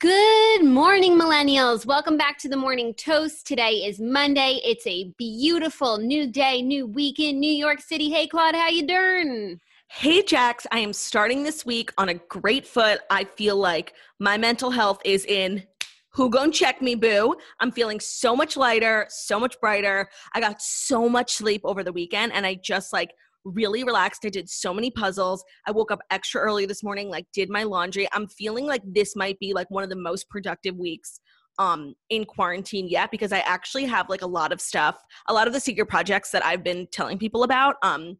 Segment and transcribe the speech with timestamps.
[0.00, 1.84] Good morning, millennials.
[1.84, 3.44] Welcome back to the morning toast.
[3.44, 4.60] Today is Monday.
[4.62, 8.08] It's a beautiful new day, new week in New York City.
[8.08, 9.58] Hey, Claude, how you doing?
[9.88, 10.68] Hey, Jax.
[10.70, 13.00] I am starting this week on a great foot.
[13.10, 15.64] I feel like my mental health is in
[16.10, 17.34] who gon' check me, boo?
[17.60, 20.08] I'm feeling so much lighter, so much brighter.
[20.32, 24.24] I got so much sleep over the weekend, and I just like really relaxed.
[24.24, 25.44] I did so many puzzles.
[25.66, 28.08] I woke up extra early this morning, like did my laundry.
[28.12, 31.20] I'm feeling like this might be like one of the most productive weeks
[31.58, 35.48] um in quarantine yet because I actually have like a lot of stuff, a lot
[35.48, 37.76] of the secret projects that I've been telling people about.
[37.82, 38.18] Um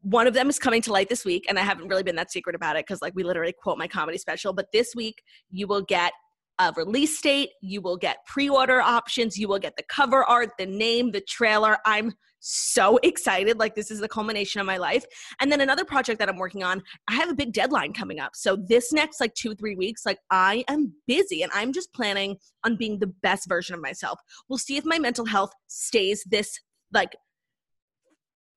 [0.00, 2.32] one of them is coming to light this week and I haven't really been that
[2.32, 5.68] secret about it cuz like we literally quote my comedy special, but this week you
[5.68, 6.12] will get
[6.58, 10.66] a release date, you will get pre-order options, you will get the cover art, the
[10.66, 11.78] name, the trailer.
[11.86, 13.58] I'm so excited.
[13.58, 15.04] Like, this is the culmination of my life.
[15.40, 18.32] And then another project that I'm working on, I have a big deadline coming up.
[18.34, 22.36] So, this next like two, three weeks, like, I am busy and I'm just planning
[22.64, 24.18] on being the best version of myself.
[24.48, 26.58] We'll see if my mental health stays this
[26.92, 27.16] like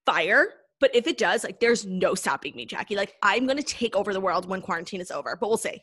[0.06, 0.48] fire.
[0.82, 2.96] But if it does, like, there's no stopping me, Jackie.
[2.96, 5.82] Like, I'm going to take over the world when quarantine is over, but we'll see.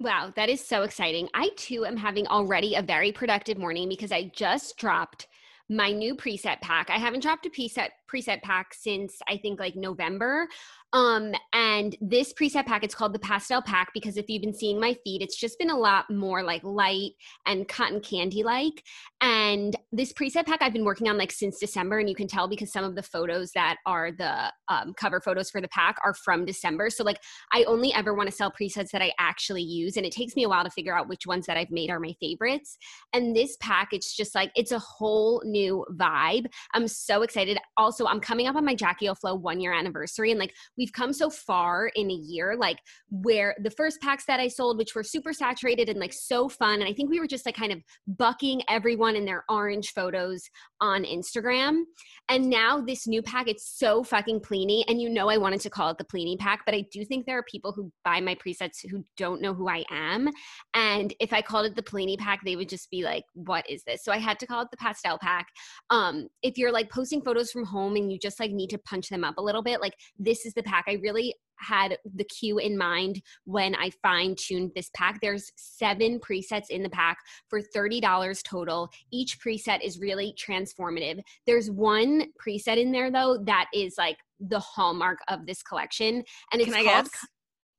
[0.00, 1.28] Wow, that is so exciting.
[1.32, 5.28] I too am having already a very productive morning because I just dropped
[5.68, 6.90] my new preset pack.
[6.90, 10.48] I haven't dropped a preset preset pack since I think like November.
[10.92, 14.78] Um, and this preset pack, it's called the pastel pack because if you've been seeing
[14.78, 17.12] my feed, it's just been a lot more like light
[17.46, 18.82] and cotton candy like.
[19.22, 22.48] And this preset pack I've been working on like since December, and you can tell
[22.48, 26.12] because some of the photos that are the um, cover photos for the pack are
[26.12, 26.90] from December.
[26.90, 27.18] So like
[27.52, 30.42] I only ever want to sell presets that I actually use, and it takes me
[30.42, 32.76] a while to figure out which ones that I've made are my favorites.
[33.12, 36.46] And this pack, it's just like it's a whole new vibe.
[36.74, 37.58] I'm so excited.
[37.76, 40.52] Also, I'm coming up on my Jackie O Flow one year anniversary, and like
[40.82, 42.78] we've come so far in a year, like
[43.08, 46.80] where the first packs that I sold, which were super saturated and like so fun.
[46.80, 47.78] And I think we were just like kind of
[48.08, 50.42] bucking everyone in their orange photos
[50.80, 51.82] on Instagram.
[52.28, 54.84] And now this new pack, it's so fucking pleeny.
[54.88, 57.26] And you know, I wanted to call it the pleeny pack, but I do think
[57.26, 60.28] there are people who buy my presets who don't know who I am.
[60.74, 63.84] And if I called it the pleeny pack, they would just be like, what is
[63.84, 64.02] this?
[64.02, 65.46] So I had to call it the pastel pack.
[65.90, 69.08] Um, if you're like posting photos from home and you just like need to punch
[69.08, 70.84] them up a little bit, like this is the pack.
[70.88, 75.20] I really had the cue in mind when I fine tuned this pack.
[75.20, 77.18] There's seven presets in the pack
[77.48, 78.90] for $30 total.
[79.12, 81.20] Each preset is really transformative.
[81.46, 86.24] There's one preset in there though that is like the hallmark of this collection.
[86.52, 87.26] And it's Can I called, guess?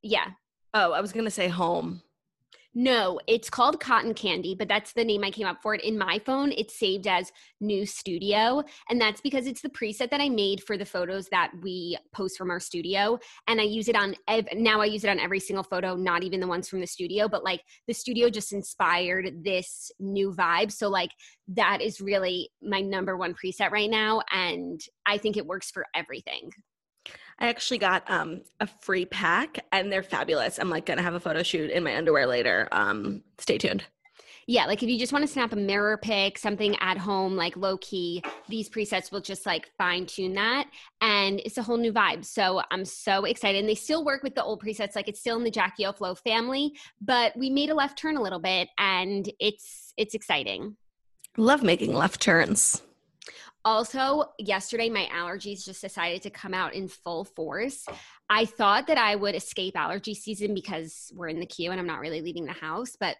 [0.01, 0.27] yeah.
[0.73, 2.01] Oh, I was going to say home.
[2.75, 5.83] No, it's called Cotton Candy, but that's the name I came up for it.
[5.83, 8.63] In my phone, it's saved as New Studio.
[8.89, 12.35] And that's because it's the preset that I made for the photos that we post
[12.35, 13.19] from our studio.
[13.47, 16.23] And I use it on, ev- now I use it on every single photo, not
[16.23, 20.71] even the ones from the studio, but like the studio just inspired this new vibe.
[20.71, 21.11] So, like,
[21.49, 24.21] that is really my number one preset right now.
[24.31, 26.49] And I think it works for everything.
[27.43, 30.59] I actually got um, a free pack and they're fabulous.
[30.59, 32.69] I'm like gonna have a photo shoot in my underwear later.
[32.71, 33.83] Um, stay tuned.
[34.47, 37.57] Yeah, like if you just want to snap a mirror pic, something at home, like
[37.57, 40.69] low key, these presets will just like fine tune that.
[41.01, 42.23] And it's a whole new vibe.
[42.23, 43.59] So I'm so excited.
[43.59, 45.91] And they still work with the old presets, like it's still in the Jackie O
[45.91, 50.77] Flow family, but we made a left turn a little bit and it's it's exciting.
[51.35, 52.81] Love making left turns.
[53.65, 57.85] Also, yesterday my allergies just decided to come out in full force.
[58.29, 61.87] I thought that I would escape allergy season because we're in the queue and I'm
[61.87, 63.15] not really leaving the house, but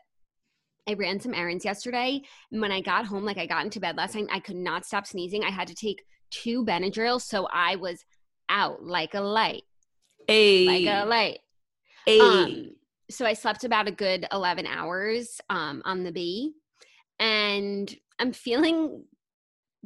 [0.87, 2.21] I ran some errands yesterday.
[2.51, 4.85] And when I got home, like I got into bed last night, I could not
[4.85, 5.43] stop sneezing.
[5.43, 7.21] I had to take two Benadryl.
[7.21, 8.03] So I was
[8.49, 9.63] out like a light.
[10.27, 11.39] A like a light.
[12.07, 12.71] a Um,
[13.09, 16.53] so I slept about a good 11 hours um, on the B,
[17.19, 19.03] and I'm feeling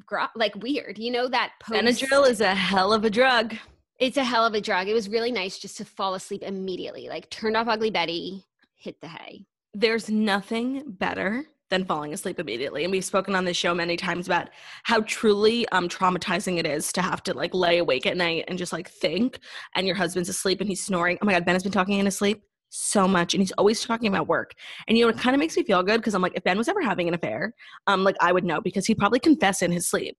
[0.05, 0.97] gro- like weird.
[0.97, 1.81] You know that post.
[1.81, 3.55] Benadryl is a hell of a drug.
[3.99, 4.87] It's a hell of a drug.
[4.87, 7.09] It was really nice just to fall asleep immediately.
[7.09, 8.43] Like turned off Ugly Betty,
[8.75, 9.45] hit the hay.
[9.73, 12.83] There's nothing better than falling asleep immediately.
[12.83, 14.49] And we've spoken on this show many times about
[14.83, 18.57] how truly um traumatizing it is to have to like lay awake at night and
[18.57, 19.39] just like think
[19.75, 21.17] and your husband's asleep and he's snoring.
[21.21, 22.43] Oh my god, Ben has been talking in his sleep
[22.77, 24.53] so much and he's always talking about work.
[24.87, 26.57] And you know, it kind of makes me feel good because I'm like, if Ben
[26.57, 27.53] was ever having an affair,
[27.87, 30.17] um, like I would know because he'd probably confess in his sleep.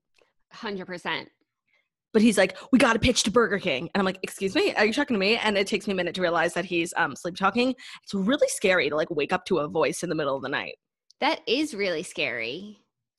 [0.54, 1.26] 100%.
[2.12, 3.90] But he's like, we got to pitch to Burger King.
[3.94, 5.36] And I'm like, excuse me, are you talking to me?
[5.36, 7.74] And it takes me a minute to realize that he's um, sleep talking.
[8.02, 10.48] It's really scary to like wake up to a voice in the middle of the
[10.48, 10.76] night.
[11.20, 12.78] That is really scary.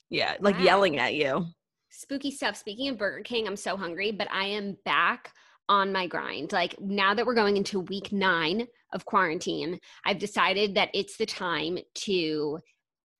[0.09, 0.63] Yeah, like Wow.
[0.63, 1.45] yelling at you.
[1.91, 2.55] Spooky stuff.
[2.55, 5.33] Speaking of Burger King, I'm so hungry, but I am back
[5.67, 6.51] on my grind.
[6.51, 11.25] Like now that we're going into week nine of quarantine, I've decided that it's the
[11.25, 12.59] time to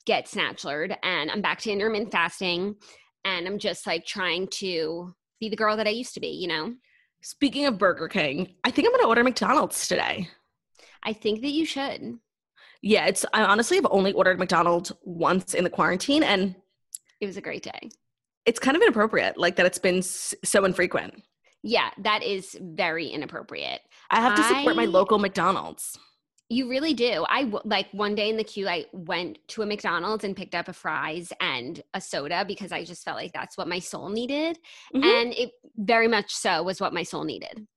[0.06, 2.76] get snatchlered and I'm back to intermittent fasting
[3.26, 6.48] and I'm just like trying to be the girl that I used to be, you
[6.48, 6.74] know?
[7.22, 10.30] Speaking of Burger King, I think I'm going to order McDonald's today.
[11.04, 12.18] I think that you should.
[12.82, 16.56] Yeah, it's I honestly have only ordered McDonald's once in the quarantine and
[17.20, 17.90] It was a great day.
[18.46, 21.22] it's kind of inappropriate like that it's been so infrequent.
[21.64, 23.82] Yeah, that is very inappropriate.
[24.10, 25.98] I have to support my local McDonald's.
[26.52, 27.26] You really do.
[27.30, 30.56] I w- like one day in the queue, I went to a McDonald's and picked
[30.56, 34.10] up a fries and a soda because I just felt like that's what my soul
[34.10, 34.58] needed.
[34.96, 35.04] Mhm.
[35.04, 37.68] And it very much so was what my soul needed.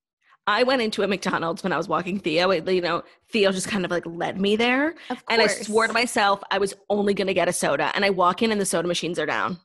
[0.47, 2.51] I went into a McDonald's when I was walking Theo.
[2.51, 4.95] It, you know, Theo just kind of like led me there.
[5.29, 7.93] And I swore to myself I was only going to get a soda.
[7.95, 9.59] And I walk in and the soda machines are down.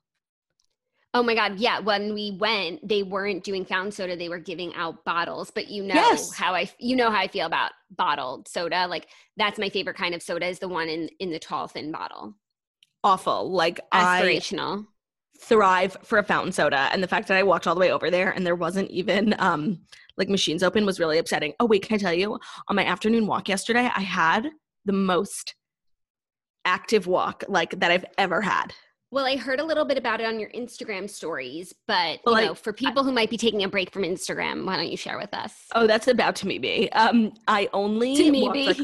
[1.14, 1.58] Oh my God.
[1.58, 1.80] Yeah.
[1.80, 4.16] When we went, they weren't doing fountain soda.
[4.16, 6.36] They were giving out bottles, but you know Yes.
[6.36, 8.86] how I, you know how I feel about bottled soda.
[8.88, 9.08] Like
[9.38, 12.36] that's my favorite kind of soda is the one in, in the tall, thin bottle.
[13.04, 13.50] Awful.
[13.52, 14.86] Like I Aspirational.
[15.40, 16.90] thrive for a fountain soda.
[16.92, 19.34] And the fact that I walked all the way over there and there wasn't even
[19.40, 19.80] um
[20.18, 21.54] like machines open was really upsetting.
[21.60, 22.38] Oh wait, can I tell you?
[22.68, 24.50] On my afternoon walk yesterday, I had
[24.86, 25.56] the most
[26.66, 28.74] active walk like that I've ever had.
[29.10, 32.42] Well, I heard a little bit about it on your Instagram stories, but Well, you
[32.42, 34.98] I- know, for people who might be taking a break from Instagram, why don't you
[34.98, 35.54] share with us?
[35.76, 36.92] Oh, that's about to me be.
[36.92, 38.66] Um I only To me walked, be.
[38.66, 38.78] like,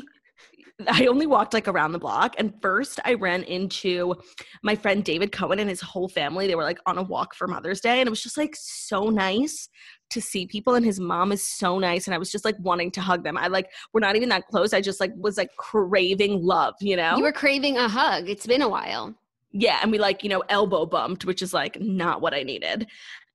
[0.88, 2.36] I only walked like around the block.
[2.38, 4.16] And first, I ran into
[4.64, 6.48] my friend David Cohen and his whole family.
[6.48, 8.00] They were like on a walk for Mother's Day.
[8.00, 9.68] And it was just like so nice
[10.10, 10.76] to see people.
[10.76, 12.08] And his mom is so nice.
[12.08, 13.38] And I was just like wanting to hug them.
[13.38, 14.74] I like, we're not even that close.
[14.74, 17.18] I just like was like craving love, you know?
[17.18, 18.30] You were craving a hug.
[18.30, 19.14] It's been a while.
[19.54, 19.80] Yeah.
[19.82, 22.88] And we like, you know, elbow bumped, which is like not what I needed.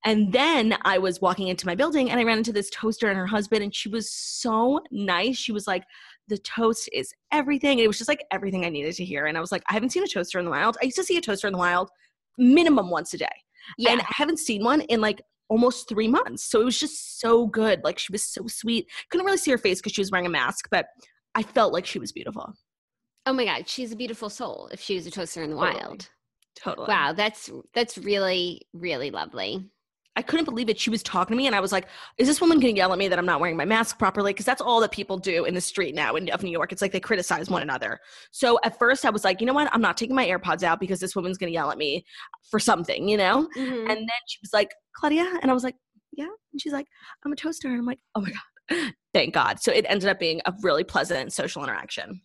[0.05, 3.17] And then I was walking into my building and I ran into this toaster and
[3.17, 5.35] her husband, and she was so nice.
[5.37, 5.83] She was like,
[6.27, 7.79] the toast is everything.
[7.79, 9.25] And it was just like everything I needed to hear.
[9.25, 10.77] And I was like, I haven't seen a toaster in the wild.
[10.81, 11.89] I used to see a toaster in the wild
[12.37, 13.27] minimum once a day.
[13.77, 13.91] Yeah.
[13.91, 16.43] And I haven't seen one in like almost three months.
[16.43, 17.81] So it was just so good.
[17.83, 18.87] Like she was so sweet.
[19.09, 20.85] Couldn't really see her face because she was wearing a mask, but
[21.35, 22.53] I felt like she was beautiful.
[23.29, 24.69] Oh my God, she's a beautiful soul.
[24.71, 25.83] If she was a toaster in the Totally.
[25.83, 26.09] wild.
[26.61, 26.87] Totally.
[26.87, 29.69] Wow, that's that's really really lovely.
[30.15, 30.77] I couldn't believe it.
[30.77, 31.87] She was talking to me, and I was like,
[32.17, 34.33] "Is this woman going to yell at me that I'm not wearing my mask properly?"
[34.33, 36.73] Because that's all that people do in the street now in of New York.
[36.73, 37.99] It's like they criticize one another.
[38.31, 39.69] So at first, I was like, "You know what?
[39.73, 42.03] I'm not taking my AirPods out because this woman's going to yell at me
[42.49, 43.47] for something," you know.
[43.55, 43.81] Mhm.
[43.89, 45.75] And then she was like, "Claudia," and I was like,
[46.11, 46.87] "Yeah," and she's like,
[47.23, 49.61] "I'm a toaster," and I'm like, "Oh my god." Thank God.
[49.61, 52.21] So it ended up being a really pleasant social interaction.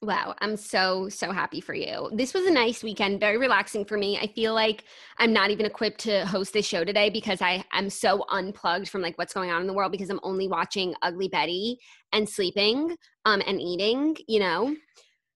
[0.00, 2.08] Wow, I'm so so happy for you.
[2.12, 4.16] This was a nice weekend, very relaxing for me.
[4.16, 4.84] I feel like
[5.18, 9.02] I'm not even equipped to host this show today because I am so unplugged from
[9.02, 11.78] like what's going on in the world because I'm only watching Ugly Betty
[12.12, 14.76] and sleeping um and eating, you know.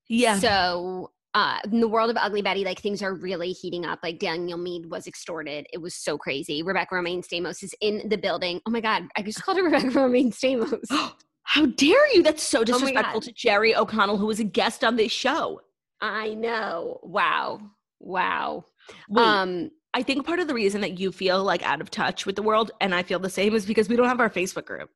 [0.07, 0.39] Yeah.
[0.39, 3.99] So uh in the world of Ugly Betty, like things are really heating up.
[4.01, 5.67] Like Daniel Meade was extorted.
[5.73, 6.63] It was so crazy.
[6.63, 8.61] Rebecca Romijn Stamos is in the building.
[8.65, 11.13] Oh my god, I just called her Rebecca Romijn Stamos.
[11.43, 12.23] How dare you?
[12.23, 13.23] That's so Oh disrespectful God.
[13.27, 15.61] to Jerry O'Connell, who was a guest on this show.
[16.01, 16.99] I know.
[17.03, 17.61] Wow.
[17.99, 18.65] Wow.
[19.09, 22.25] Wait, Um I think part of the reason that you feel like out of touch
[22.25, 24.65] with the world and I feel the same is because we don't have our Facebook
[24.65, 24.89] group.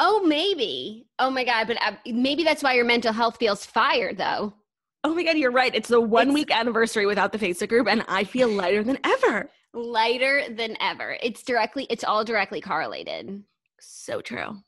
[0.00, 1.06] Oh, maybe.
[1.18, 1.66] Oh my God.
[1.68, 4.52] But uh, maybe that's why your mental health feels fired, though.
[5.04, 5.74] Oh my God, you're right.
[5.74, 8.98] It's the one It's- week anniversary without the Facebook group, and I feel lighter than
[9.04, 9.48] ever.
[9.74, 11.16] Lighter than ever.
[11.22, 13.42] It's directly, it's all directly correlated.
[13.80, 14.58] So true.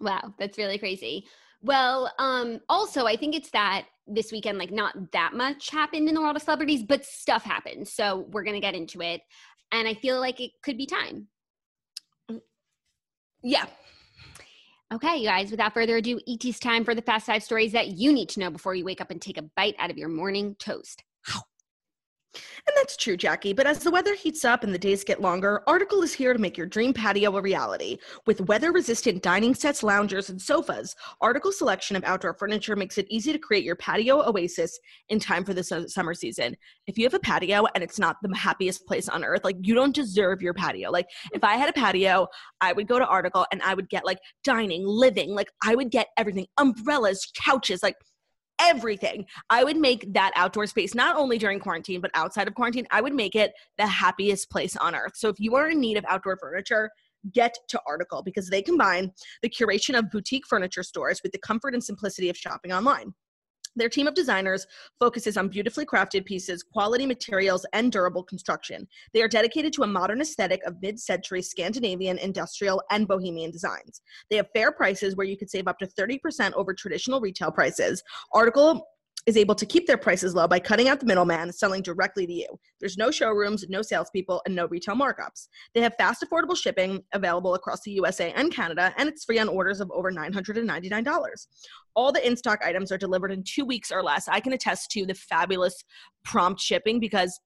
[0.00, 0.34] Wow.
[0.38, 1.26] That's really crazy.
[1.62, 6.14] Well, um, also, I think it's that this weekend, like, not that much happened in
[6.14, 7.86] the world of celebrities, but stuff happened.
[7.86, 9.20] So we're going to get into it.
[9.72, 11.28] And I feel like it could be time.
[13.42, 13.66] Yeah.
[14.92, 18.12] Okay, you guys, without further ado, ET's time for the fast five stories that you
[18.12, 20.56] need to know before you wake up and take a bite out of your morning
[20.58, 21.04] toast.
[22.34, 23.52] And that's true, Jackie.
[23.52, 26.38] But as the weather heats up and the days get longer, Article is here to
[26.38, 27.98] make your dream patio a reality.
[28.26, 33.06] With weather resistant dining sets, loungers, and sofas, Article's selection of outdoor furniture makes it
[33.10, 36.56] easy to create your patio oasis in time for the su- summer season.
[36.86, 39.74] If you have a patio and it's not the happiest place on earth, like you
[39.74, 40.90] don't deserve your patio.
[40.90, 42.28] Like if I had a patio,
[42.60, 45.90] I would go to Article and I would get like dining, living, like I would
[45.90, 47.96] get everything umbrellas, couches, like
[48.60, 49.26] everything.
[49.48, 52.86] I would make that outdoor space not only during quarantine, but outside of quarantine.
[52.90, 55.12] I would make it the happiest place on earth.
[55.16, 56.90] So if you are in need of outdoor furniture,
[57.32, 59.12] get to Article because they combine
[59.42, 63.14] the curation of boutique furniture stores with the comfort and simplicity of shopping online.
[63.76, 64.66] Their team of designers
[64.98, 68.86] focuses on beautifully crafted pieces, quality materials, and durable construction.
[69.14, 74.02] They are dedicated to a modern aesthetic of mid century Scandinavian, industrial, and bohemian designs.
[74.28, 78.02] They have fair prices where you could save up to 30% over traditional retail prices.
[78.32, 78.86] Article
[79.26, 82.32] is able to keep their prices low by cutting out the middleman, selling directly to
[82.32, 82.46] you.
[82.80, 85.48] There's no showrooms, no salespeople, and no retail markups.
[85.74, 89.48] They have fast, affordable shipping available across the USA and Canada, and it's free on
[89.48, 91.46] orders of over $999.
[91.94, 94.28] All the in stock items are delivered in two weeks or less.
[94.28, 95.84] I can attest to the fabulous
[96.24, 97.38] prompt shipping because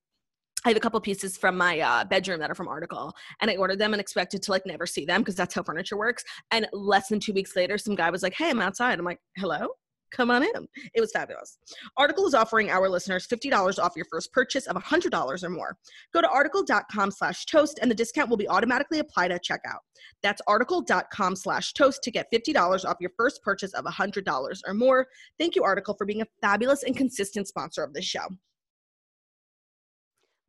[0.65, 3.57] I have a couple pieces from my uh, bedroom that are from Article, and I
[3.57, 6.25] ordered them and expected to like never see them because that's how furniture works.
[6.53, 9.21] And less than two weeks later, some guy was like, "Hey, I'm outside." I'm like,
[9.37, 9.69] "Hello."
[10.15, 10.69] Come on in.
[10.95, 11.59] It was fabulous.
[11.97, 15.77] Article is offering our listeners $50 off your first purchase of $100 or more.
[16.13, 19.81] Go to article.com slash toast and the discount will be automatically applied at checkout.
[20.23, 25.07] That's article.com slash toast to get $50 off your first purchase of $100 or more.
[25.39, 28.27] Thank you, Article, for being a fabulous and consistent sponsor of this show.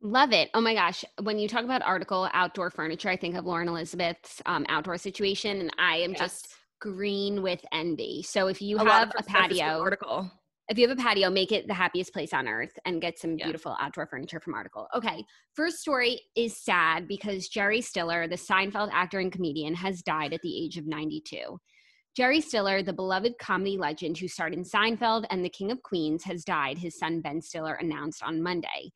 [0.02, 0.50] Love it.
[0.54, 1.04] Oh my gosh.
[1.22, 5.58] When you talk about article outdoor furniture, I think of Lauren Elizabeth's um, outdoor situation,
[5.60, 6.20] and I am Yes.
[6.20, 8.22] just green with envy.
[8.22, 10.30] So if you A have a her stuff is from patio, Article.
[10.68, 13.36] if you have a patio, make it the happiest place on earth and get some
[13.38, 13.46] Yeah.
[13.46, 14.86] beautiful outdoor furniture from Article.
[14.94, 20.32] Okay, first story is sad because Jerry Stiller, the Seinfeld actor and comedian, has died
[20.32, 21.58] at the age of 92.
[22.16, 26.24] Jerry Stiller, the beloved comedy legend who starred in Seinfeld and The King of Queens,
[26.24, 28.90] has died, his son Ben Stiller announced on Monday.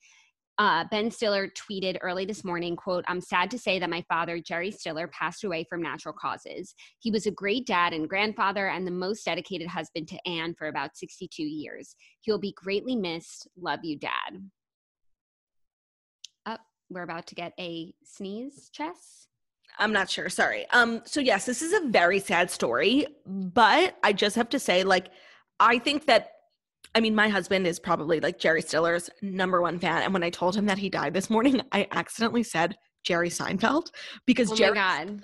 [0.60, 4.38] Uh, ben Stiller tweeted early this morning, quote, I'm sad to say that my father,
[4.38, 6.74] Jerry Stiller, passed away from natural causes.
[6.98, 10.68] He was a great dad and grandfather and the most dedicated husband to Anne for
[10.68, 11.96] about 62 years.
[12.20, 13.48] He'll be greatly missed.
[13.58, 14.50] Love you, Dad.
[16.44, 19.28] Up, we're about to get a sneeze, Chess.
[19.78, 20.28] I'm not sure.
[20.28, 20.66] Sorry.
[20.72, 21.00] Um.
[21.06, 25.08] So yes, this is a very sad story, but I just have to say, like,
[25.58, 26.32] I think that.
[26.94, 30.30] I mean, my husband is probably like Jerry Stiller's number one fan, and when I
[30.30, 33.90] told him that he died this morning, I accidentally said Jerry Seinfeld
[34.26, 34.76] because Oh Jerry.
[34.76, 35.20] Stiller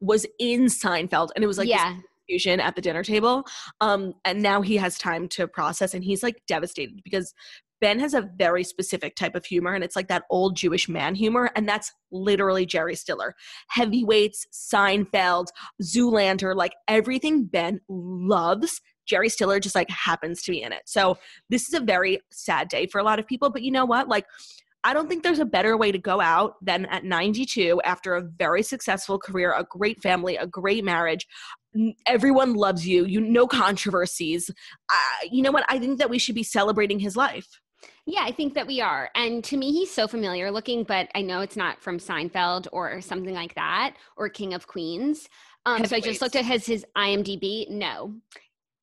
[0.00, 1.96] was in Seinfeld, and it was like yeah.
[2.26, 3.44] confusion at the dinner table.
[3.80, 7.32] Um, and now he has time to process, and he's like devastated because
[7.80, 11.14] Ben has a very specific type of humor, and it's like that old Jewish man
[11.14, 13.34] humor, and that's literally Jerry Stiller.
[13.68, 15.46] Heavyweights, Seinfeld,
[15.82, 18.80] Zoolander, like everything Ben loves.
[19.06, 20.82] Jerry Stiller just like happens to be in it.
[20.86, 23.50] So this is a very sad day for a lot of people.
[23.50, 24.08] But you know what?
[24.08, 24.26] Like,
[24.84, 28.22] I don't think there's a better way to go out than at 92 after a
[28.22, 31.26] very successful career, a great family, a great marriage.
[32.06, 33.04] Everyone loves you.
[33.04, 34.48] You no controversies.
[34.88, 35.64] Uh, you know what?
[35.68, 37.60] I think that we should be celebrating his life.
[38.06, 39.10] Yeah, I think that we are.
[39.16, 43.00] And to me, he's so familiar looking, but I know it's not from Seinfeld or
[43.00, 45.28] something like that or King of Queens.
[45.66, 47.68] Um, so I just looked at his, his IMDb.
[47.68, 48.14] No,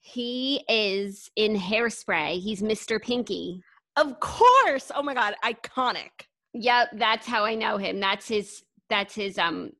[0.06, 2.38] he is in Hairspray.
[2.38, 3.02] He's Mr.
[3.02, 3.62] Pinky.
[3.96, 4.92] Of course.
[4.94, 5.34] Oh my God.
[5.46, 6.10] Iconic.
[6.54, 8.02] Yep, that's how I know him.
[8.02, 8.64] That's his.
[8.90, 9.38] That's his.
[9.38, 9.72] Um,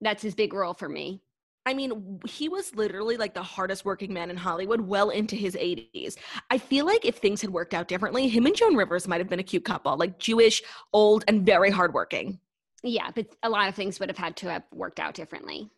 [0.00, 1.20] that's his big role for me.
[1.66, 5.54] I mean, he was literally like the hardest working man in Hollywood well into his
[5.56, 6.16] 80s.
[6.48, 9.28] I feel like if things had worked out differently, him and Joan Rivers might have
[9.28, 10.62] been a cute couple, like Jewish,
[10.94, 12.40] old, and very hardworking.
[12.82, 15.70] Yeah, but a lot of things would have had to have worked out differently.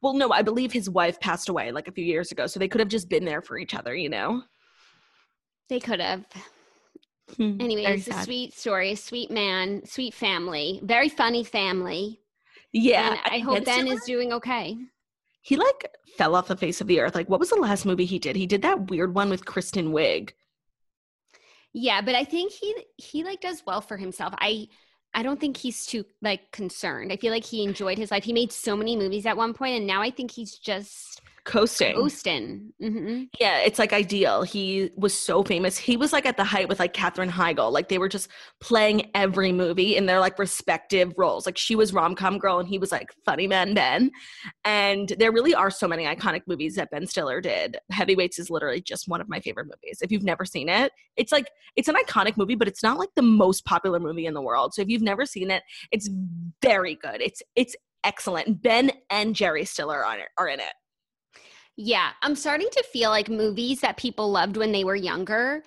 [0.00, 2.68] Well, no, I believe his wife passed away like a few years ago, so they
[2.68, 4.42] could have just been there for each other, you know?
[5.68, 6.24] They could have.
[7.36, 8.24] Hmm, very Anyways, a sad.
[8.24, 12.20] sweet story, a sweet man, sweet family, very funny family.
[12.72, 13.10] Yeah.
[13.12, 14.76] and I hope Ben is doing okay.
[15.40, 17.14] He like fell off the face of the earth.
[17.14, 18.36] Like, what was the last movie he did?
[18.36, 20.30] He did that weird one with Kristen Wiig.
[21.72, 24.32] Yeah, but I think he he like does well for himself.
[24.38, 24.68] I
[25.14, 27.12] I don't think he's too like concerned.
[27.12, 28.24] I feel like he enjoyed his life.
[28.24, 31.96] He made so many movies at one point, and now I think he's just coasting.
[31.96, 32.72] Austin.
[32.80, 34.42] hmm Yeah, it's like ideal.
[34.42, 35.76] He was so famous.
[35.76, 37.70] He was like at the height with like Katherine Heigl.
[37.70, 38.28] Like they were just
[38.60, 41.46] playing every movie in their like respective roles.
[41.46, 44.10] Like she was rom com girl and he was like funny man Ben.
[44.64, 47.78] And there really are so many iconic movies that Ben Stiller did.
[47.90, 49.98] Heavyweights is literally just one of my favorite movies.
[50.02, 53.10] If you've never seen it, it's like it's an iconic movie, but it's not like
[53.16, 54.74] the most popular movie in the world.
[54.74, 56.08] So if you've never seen it, it's
[56.62, 57.20] very good.
[57.20, 58.62] It's it's excellent.
[58.62, 60.72] Ben and Jerry Stiller are, are in it.
[61.76, 65.64] Yeah, I'm starting to feel like movies that people loved when they were younger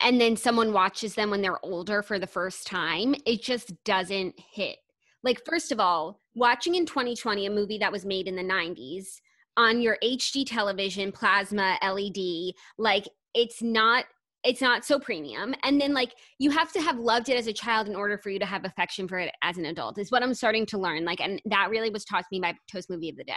[0.00, 4.38] and then someone watches them when they're older for the first time, it just doesn't
[4.38, 4.76] hit.
[5.22, 9.20] Like first of all, watching in 2020 a movie that was made in the 90s
[9.56, 14.04] on your HD television, plasma, LED, like it's not
[14.44, 17.52] it's not so premium and then like you have to have loved it as a
[17.52, 20.22] child in order for you to have affection for it as an adult is what
[20.22, 23.08] i'm starting to learn like and that really was taught to me by toast movie
[23.08, 23.34] of the day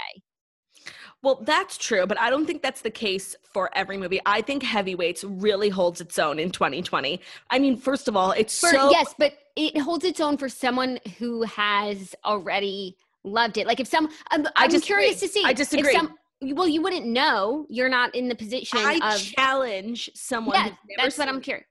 [1.21, 4.21] Well, that's true, but I don't think that's the case for every movie.
[4.25, 7.19] I think Heavyweights really holds its own in 2020.
[7.49, 10.47] I mean, first of all, it's For, so yes, but it holds its own for
[10.47, 12.95] someone who has already
[13.25, 13.67] loved it.
[13.67, 15.27] Like if some, I'm, I I'm curious disagree.
[15.27, 15.43] to see.
[15.45, 15.93] I if disagree.
[15.93, 17.65] some- well, you wouldn't know.
[17.69, 19.21] You're not in the position I of.
[19.21, 20.55] challenge someone.
[20.57, 21.67] Never that's what I'm curious.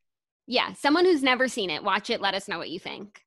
[0.46, 2.20] Yeah, someone who's never seen it, watch it.
[2.20, 3.22] Let us know what you think.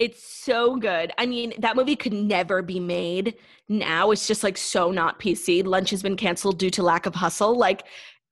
[0.00, 1.12] It's so good.
[1.18, 3.34] I mean, that movie could never be made
[3.68, 4.10] now.
[4.12, 5.62] It's just like so not PC.
[5.64, 7.54] Lunch has been canceled due to lack of hustle.
[7.54, 7.84] Like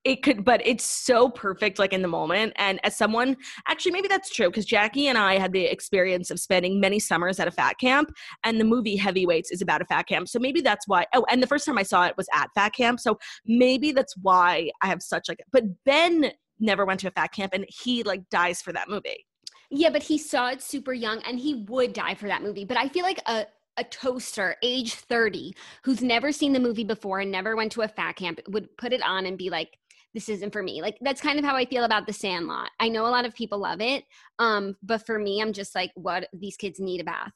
[0.02, 2.54] it could, but it's so perfect, like in the moment.
[2.56, 6.40] And as someone, actually, maybe that's true because Jackie and I had the experience of
[6.40, 8.12] spending many summers at a fat camp,
[8.44, 10.28] and the movie Heavyweights is about a fat camp.
[10.30, 11.04] So maybe that's why.
[11.14, 12.98] Oh, and the first time I saw it was at fat camp.
[12.98, 15.40] So maybe that's why I have such like.
[15.52, 19.26] But Ben never went to a fat camp, and he like dies for that movie.
[19.70, 22.64] Yeah, but he saw it super young and he would die for that movie.
[22.64, 23.46] But I feel like a
[23.76, 27.88] a toaster age 30 who's never seen the movie before and never went to a
[27.88, 29.78] fat camp would put it on and be like
[30.14, 30.82] this isn't for me.
[30.82, 32.70] Like that's kind of how I feel about The Sandlot.
[32.80, 34.04] I know a lot of people love it,
[34.40, 37.32] um but for me I'm just like what these kids need a bath.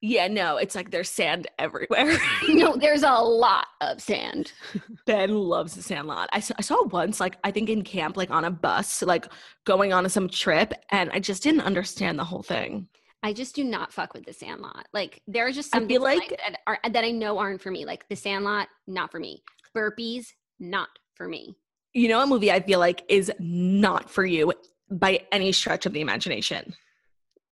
[0.00, 2.16] Yeah, no, it's like there's sand everywhere.
[2.18, 2.52] Hmm.
[2.58, 4.52] no, there's a lot of sand.
[5.06, 6.28] Ben loves the Sandlot.
[6.32, 9.26] I saw, I saw once, like I think in camp, like on a bus, like
[9.64, 12.88] going on some trip, and I just didn't understand the whole thing.
[13.24, 14.86] I just do not fuck with The Sandlot.
[14.92, 17.72] Like there are just I some feel like- that are that I know aren't for
[17.72, 17.84] me.
[17.84, 19.42] Like The Sandlot, not for me.
[19.76, 20.28] Burpees,
[20.60, 21.56] not for me.
[21.92, 24.52] You know, a movie I feel like is not for you
[24.90, 26.74] by any stretch of the imagination.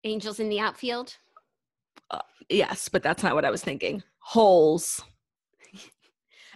[0.03, 1.15] Angels in the outfield.
[2.49, 4.03] Yes, but that's not what I was thinking.
[4.19, 5.01] Holes.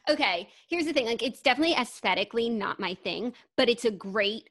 [0.09, 4.49] okay here's the thing like it's definitely aesthetically not my thing but it's a great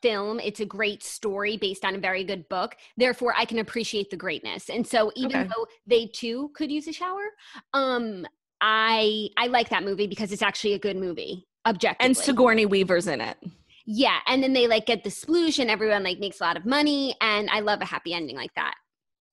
[0.00, 4.10] film it's a great story based on a very good book therefore i can appreciate
[4.10, 5.48] the greatness and so even Okay.
[5.48, 7.24] though they too could use a shower
[7.72, 8.24] um
[8.60, 13.08] i i like that movie because it's actually a good movie objectively And Sigourney Weaver's
[13.08, 13.38] in it.
[13.86, 16.64] yeah and then they like get the sploosh and everyone like makes a lot of
[16.64, 18.74] money and i love a happy ending like that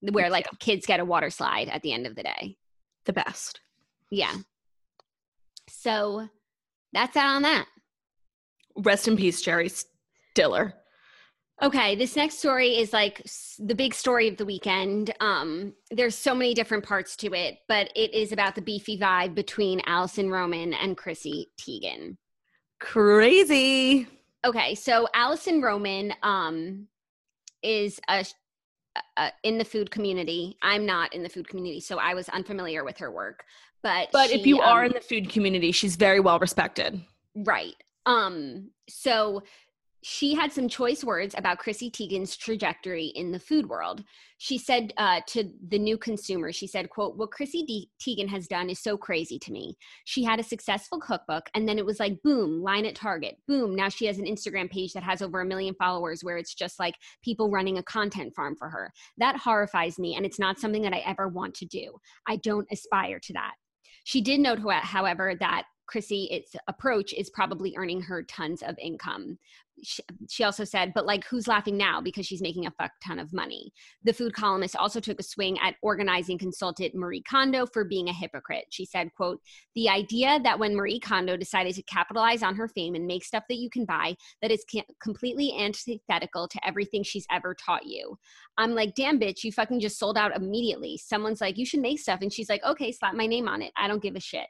[0.02, 2.58] where like kids get a water slide at the end of the day
[3.06, 3.60] The best.
[4.12, 4.34] yeah
[5.70, 6.28] so
[6.94, 7.66] that's that on that
[8.78, 9.70] Rest in peace, Jerry
[10.34, 10.74] Stiller.
[11.62, 13.22] Okay, this next story is like
[13.58, 15.14] the big story of the weekend.
[15.20, 19.36] Um, there's so many different parts to it, but it is about the beefy vibe
[19.36, 22.16] between Alison Roman and Chrissy Teigen.
[22.80, 24.08] Crazy.
[24.46, 26.88] Okay, so Alison Roman um,
[27.62, 28.24] is a,
[29.18, 30.58] a, in the food community.
[30.62, 33.44] I'm not in the food community, so I was unfamiliar with her work.
[33.82, 37.02] But But if she, you are um, in the food community, she's very well respected.
[37.36, 37.76] Right.
[38.06, 39.44] Um, so
[40.02, 44.04] she had some choice words about Chrissy Teigen's trajectory in the food world.
[44.38, 48.70] She said uh, to the new consumer, she said, quote, what Chrissy Teigen has done
[48.70, 49.76] is so crazy to me.
[50.06, 53.36] She had a successful cookbook and then it was like, boom, line at Target.
[53.48, 53.76] Boom.
[53.76, 56.80] Now she has an Instagram page that has over a million followers where it's just
[56.80, 58.94] like people running a content farm for her.
[59.18, 61.98] That horrifies me and it's not something that I ever want to do.
[62.26, 63.56] I don't aspire to that.
[64.06, 69.40] She did note, however, that Chrissy, its approach is probably earning her tons of income.
[69.82, 73.18] She, she also said, but like, who's laughing now because she's making a fuck ton
[73.18, 73.72] of money?
[74.04, 78.14] The food columnist also took a swing at organizing consultant Marie Kondo for being a
[78.14, 78.66] hypocrite.
[78.70, 79.40] She said, quote,
[79.74, 83.46] the idea that when Marie Kondo decided to capitalize on her fame and make stuff
[83.50, 84.66] that you can buy, that is
[85.02, 88.16] completely antithetical to everything she's ever taught you.
[88.58, 90.98] I'm like, damn, bitch, you fucking just sold out immediately.
[90.98, 92.20] Someone's like, you should make stuff.
[92.22, 93.72] And she's like, okay, slap my name on it.
[93.76, 94.48] I don't give a shit.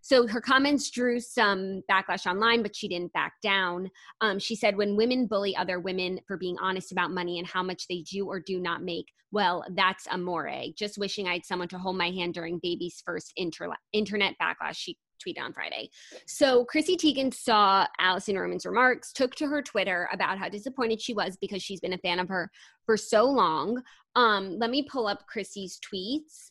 [0.00, 3.90] So her comments drew some backlash online, but she didn't back down.
[4.20, 7.62] Um, she said, When women bully other women for being honest about money and how
[7.62, 10.50] much they do or do not make, well, that's amore.
[10.76, 14.76] Just wishing I had someone to hold my hand during baby's first inter- internet backlash.
[14.76, 15.90] She tweeted on Friday.
[16.26, 21.14] So Chrissy Teigen saw Alison Roman's remarks, took to her Twitter about how disappointed she
[21.14, 22.50] was because she's been a fan of her
[22.86, 23.82] for so long.
[24.16, 26.49] Um, let me pull up Chrissy's tweets.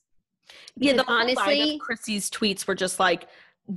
[0.78, 3.28] Yeah, the honestly, Chrissy's tweets were just like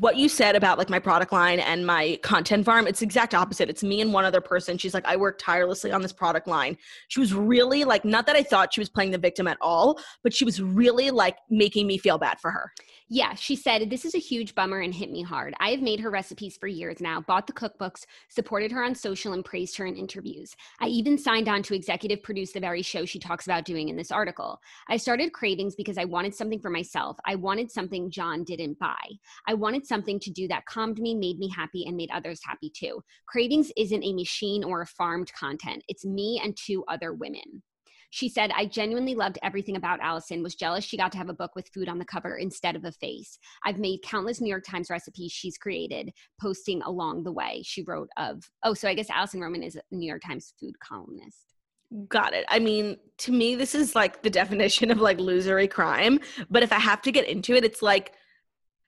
[0.01, 3.69] what you said about like my product line and my content farm it's exact opposite.
[3.69, 4.79] It's me and one other person.
[4.79, 6.79] She's like i work tirelessly on this product line.
[7.09, 10.01] She was really like not that i thought she was playing the victim at all
[10.23, 12.73] but she was really like making me feel bad for her
[13.15, 15.53] yeah, she said, This is a huge bummer and hit me hard.
[15.61, 19.35] I have made her recipes for years now, bought the cookbooks, supported her on social,
[19.35, 20.57] and praised her in interviews.
[20.81, 23.99] I even signed on to executive produce the very show she talks about doing in
[23.99, 24.59] this article.
[24.89, 27.19] I started Cravings because I wanted something for myself.
[27.27, 29.05] I wanted something John didn't buy.
[29.47, 32.71] I wanted something to do that calmed me, made me happy, and made others happy
[32.71, 33.03] too.
[33.27, 37.63] Cravings isn't a machine or a farmed content, it's me and two other women.
[38.15, 41.35] She said, I genuinely loved everything about Alison, was jealous she got to have a
[41.35, 43.39] book with food on the cover instead of a face.
[43.65, 47.63] I've made countless New York Times recipes she's created, posting along the way.
[47.65, 50.79] She wrote of, oh, so I guess Alison Roman is a New York Times food
[50.79, 51.55] columnist.
[52.07, 52.45] Got it.
[52.49, 56.21] I mean, to me, this is like the definition of like losery crime.
[56.51, 58.13] But if I have to get into it, it's like,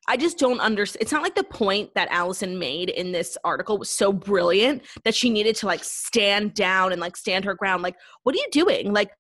[0.07, 1.03] I just don't understand.
[1.03, 5.15] It's not like the point that Alison made in this article was so brilliant that
[5.15, 7.83] she needed to like stand down and like stand her ground.
[7.83, 8.93] Like, what are you doing?
[8.93, 9.11] Like,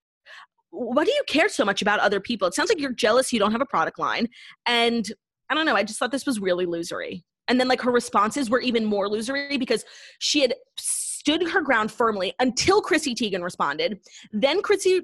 [0.71, 2.49] what do you care so much about other people?
[2.49, 4.29] It sounds like you're jealous you don't have a product line.
[4.67, 5.11] And
[5.49, 5.77] I don't know.
[5.77, 7.23] I just thought this was really losery.
[7.49, 9.85] And then like her responses were even more losery because
[10.19, 14.01] she had stood her ground firmly until Chrissy Teigen responded.
[14.33, 15.03] Then Chrissy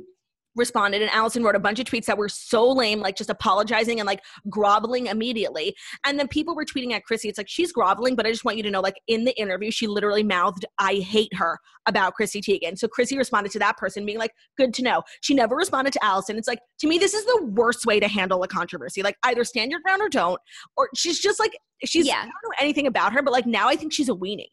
[0.57, 4.01] responded and Alison wrote a bunch of tweets that were so lame, like just apologizing
[4.01, 5.75] and like groveling immediately.
[6.05, 8.57] And then people were tweeting at Chrissy, it's like she's groveling, but I just want
[8.57, 12.41] you to know, like in the interview, she literally mouthed, I hate her about Chrissy
[12.41, 12.79] Teigen.
[12.79, 15.03] So Chrissy responded to that person being like, good to know.
[15.21, 16.37] She never responded to Alison.
[16.37, 19.03] It's like, to me, this is the worst way to handle a controversy.
[19.03, 20.41] Like either stand your ground or don't.
[20.77, 21.53] Or she's just like,
[21.85, 22.19] she's, yeah.
[22.19, 24.49] I don't know anything about her, but like now I think she's a weenie.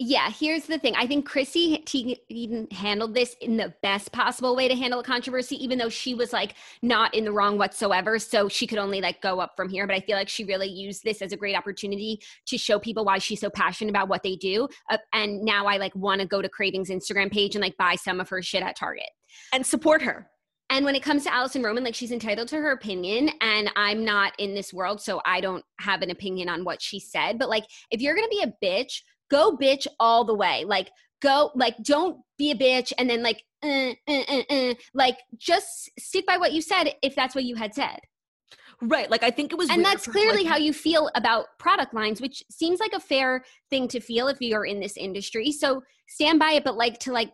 [0.00, 0.94] Yeah, here's the thing.
[0.94, 5.56] I think Chrissy Teigen handled this in the best possible way to handle a controversy,
[5.62, 8.20] even though she was like not in the wrong whatsoever.
[8.20, 9.88] So she could only like go up from here.
[9.88, 13.04] But I feel like she really used this as a great opportunity to show people
[13.04, 14.68] why she's so passionate about what they do.
[14.88, 17.96] Uh, and now I like want to go to Cravings Instagram page and like buy
[17.96, 19.10] some of her shit at Target
[19.52, 20.30] and support her.
[20.70, 24.04] And when it comes to Alison Roman, like she's entitled to her opinion, and I'm
[24.04, 27.38] not in this world, so I don't have an opinion on what she said.
[27.38, 30.64] But like, if you're gonna be a bitch, go bitch all the way.
[30.66, 35.18] Like go like don't be a bitch and then like uh, uh, uh, uh, like
[35.36, 37.98] just stick by what you said if that's what you had said.
[38.80, 39.10] Right.
[39.10, 42.20] Like I think it was And that's clearly like, how you feel about product lines,
[42.20, 45.50] which seems like a fair thing to feel if you're in this industry.
[45.50, 47.32] So stand by it, but like to like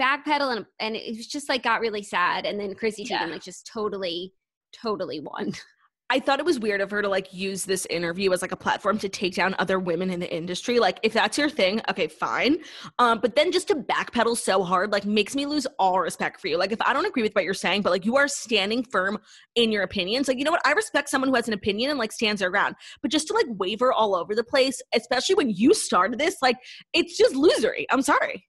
[0.00, 2.46] backpedal and and it was just like got really sad.
[2.46, 3.18] And then Chrissy yeah.
[3.18, 4.32] Teigen like just totally,
[4.72, 5.52] totally won.
[6.08, 8.56] I thought it was weird of her to like use this interview as like a
[8.56, 10.78] platform to take down other women in the industry.
[10.78, 12.58] Like, if that's your thing, okay, fine.
[13.00, 16.46] Um, but then just to backpedal so hard, like, makes me lose all respect for
[16.46, 16.58] you.
[16.58, 19.18] Like, if I don't agree with what you're saying, but like you are standing firm
[19.56, 20.64] in your opinions, like, you know what?
[20.64, 22.76] I respect someone who has an opinion and like stands their ground.
[23.02, 26.56] But just to like waver all over the place, especially when you started this, like,
[26.92, 27.84] it's just losery.
[27.90, 28.46] I'm sorry.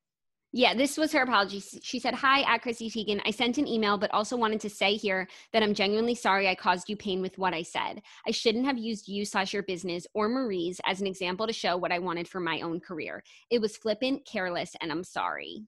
[0.54, 1.60] Yeah, this was her apology.
[1.60, 3.22] She said, Hi, at Chrissy Teigen.
[3.26, 6.56] I sent an email, but also wanted to say here that I'm genuinely sorry I
[6.56, 8.02] caused you pain with what I said.
[8.26, 11.76] I shouldn't have used you slash your business or Marie's as an example to show
[11.76, 13.24] what I wanted for my own career.
[13.52, 15.66] It was flippant, careless, and I'm sorry.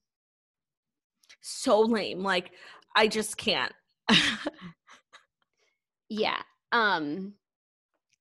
[1.41, 2.23] So lame.
[2.23, 2.51] Like,
[2.95, 3.73] I just can't.
[6.09, 6.41] yeah.
[6.71, 7.33] Um,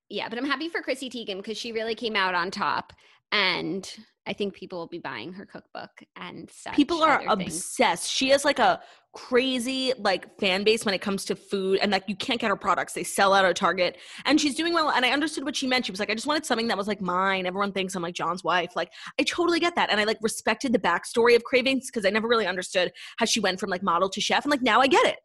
[0.09, 2.92] yeah, but I'm happy for Chrissy Teigen because she really came out on top
[3.32, 3.90] and
[4.28, 6.74] I think people will be buying her cookbook and such.
[6.74, 8.02] People are obsessed.
[8.04, 8.10] Things.
[8.10, 8.80] She has like a
[9.14, 12.56] crazy like fan base when it comes to food and like you can't get her
[12.56, 12.92] products.
[12.92, 13.96] They sell out at Target.
[14.26, 14.90] And she's doing well.
[14.90, 15.86] And I understood what she meant.
[15.86, 17.46] She was like, I just wanted something that was like mine.
[17.46, 18.76] Everyone thinks I'm like John's wife.
[18.76, 19.90] Like I totally get that.
[19.90, 23.40] And I like respected the backstory of cravings because I never really understood how she
[23.40, 24.44] went from like model to chef.
[24.44, 25.16] And like now I get it.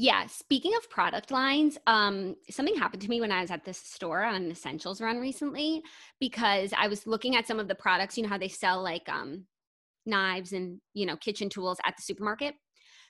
[0.00, 3.78] Yeah, speaking of product lines, um, something happened to me when I was at this
[3.78, 5.82] store on an essentials run recently
[6.20, 9.08] because I was looking at some of the products, you know how they sell like
[9.08, 9.46] um,
[10.06, 12.54] knives and, you know, kitchen tools at the supermarket.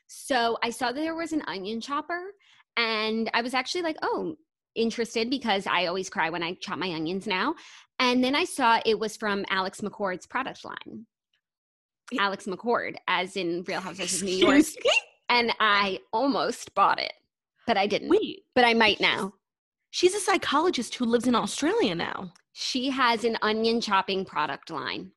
[0.07, 2.23] So I saw that there was an onion chopper
[2.79, 4.37] and I was actually like, oh,
[4.75, 7.55] interested because I always cry when I chop my onions now.
[7.99, 11.05] And then I saw it was from Alex McCord's product line.
[12.19, 14.65] Alex McCord, as in Real Housewives of New York
[15.29, 17.13] and I almost bought it,
[17.67, 18.09] but I didn't.
[18.09, 19.33] Wait, but I might now.
[19.91, 22.33] She's a psychologist who lives in Australia now.
[22.53, 25.13] She has an onion chopping product line.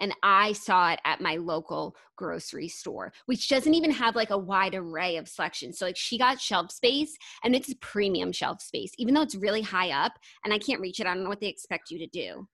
[0.00, 4.38] And I saw it at my local grocery store, which doesn't even have like a
[4.38, 5.78] wide array of selections.
[5.78, 9.62] So, like, she got shelf space and it's premium shelf space, even though it's really
[9.62, 10.12] high up
[10.44, 11.06] and I can't reach it.
[11.06, 12.48] I don't know what they expect you to do.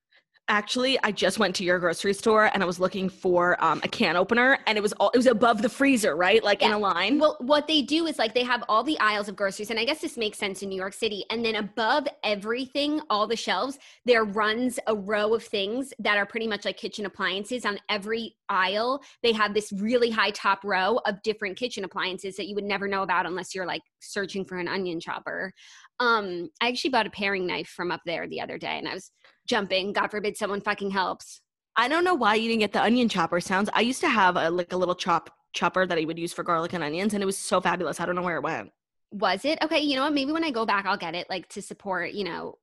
[0.51, 3.89] Actually, I just went to your grocery store and I was looking for um, a
[3.89, 6.43] can opener, and it was all it was above the freezer, right?
[6.43, 7.19] Like in a line.
[7.19, 9.85] Well, what they do is like they have all the aisles of groceries, and I
[9.85, 11.25] guess this makes sense in New York City.
[11.31, 16.25] And then above everything, all the shelves, there runs a row of things that are
[16.25, 17.67] pretty much like kitchen appliances.
[17.67, 22.47] On every aisle, they have this really high top row of different kitchen appliances that
[22.49, 25.53] you would never know about unless you're like searching for an onion chopper.
[26.01, 28.95] Um, I actually bought a paring knife from up there the other day, and I
[28.95, 29.11] was
[29.49, 29.93] jumping.
[29.93, 31.41] God forbid someone fucking helps.
[31.77, 33.71] I don't know why you didn't get the onion chopper sounds.
[33.73, 36.43] I used to have a like a little chop chopper that I would use for
[36.43, 38.01] garlic and onions, and it was so fabulous.
[38.01, 38.71] I don't know where it went.
[39.13, 39.81] Was it okay?
[39.81, 40.13] You know what?
[40.13, 42.13] Maybe when I go back, I'll get it, like to support.
[42.13, 42.59] You know,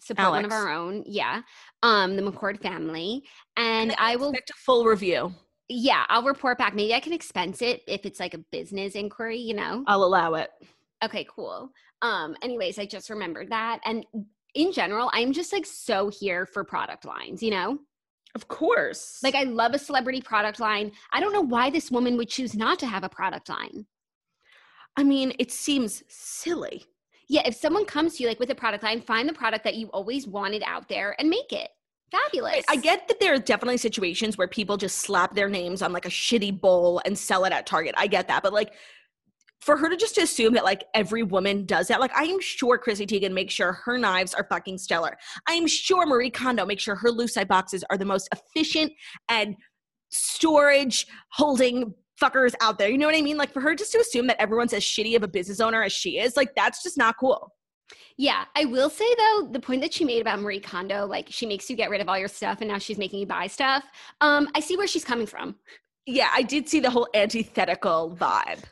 [0.00, 1.04] support one of our own.
[1.06, 1.42] Yeah,
[1.82, 3.22] um, the McCord family,
[3.56, 4.30] and I will.
[4.30, 5.32] expect a full review.
[5.68, 6.74] Yeah, I'll report back.
[6.74, 9.38] Maybe I can expense it if it's like a business inquiry.
[9.38, 9.84] You know.
[9.86, 10.50] I'll allow it.
[11.04, 11.70] Okay, cool.
[12.02, 14.04] Um, anyways, I just remembered that, and
[14.54, 17.42] in general, I'm just like so here for product lines.
[17.42, 17.78] You know.
[18.34, 19.18] Of course.
[19.22, 20.92] Like I love a celebrity product line.
[21.12, 23.84] I don't know why this woman would choose not to have a product line.
[24.96, 26.84] I mean, it seems silly.
[27.28, 29.74] Yeah, if someone comes to you like with a product line, find the product that
[29.74, 31.68] you always wanted out there and make it
[32.10, 32.54] fabulous.
[32.54, 35.92] Right, I get that there are definitely situations where people just slap their names on
[35.92, 37.94] like a shitty bowl and sell it at Target.
[37.96, 38.42] I get that.
[38.42, 38.72] But like
[39.62, 42.76] for her to just assume that like every woman does that, like I am sure
[42.76, 45.16] Chrissy Teigen makes sure her knives are fucking stellar.
[45.48, 48.92] I am sure Marie Kondo makes sure her lucite boxes are the most efficient
[49.28, 49.54] and
[50.10, 52.90] storage holding fuckers out there.
[52.90, 53.36] You know what I mean?
[53.36, 55.92] Like for her just to assume that everyone's as shitty of a business owner as
[55.92, 57.52] she is, like that's just not cool.
[58.18, 61.46] Yeah, I will say though, the point that she made about Marie Kondo, like she
[61.46, 63.84] makes you get rid of all your stuff and now she's making you buy stuff.
[64.20, 65.54] Um, I see where she's coming from.
[66.04, 68.64] Yeah, I did see the whole antithetical vibe.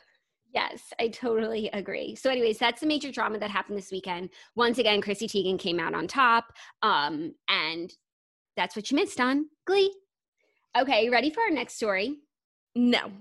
[0.53, 2.15] Yes, I totally agree.
[2.15, 4.29] So, anyways, that's the major drama that happened this weekend.
[4.55, 6.51] Once again, Chrissy Teigen came out on top.
[6.81, 7.93] Um, and
[8.57, 9.93] that's what you missed on Glee.
[10.77, 12.17] Okay, you ready for our next story?
[12.75, 13.11] No.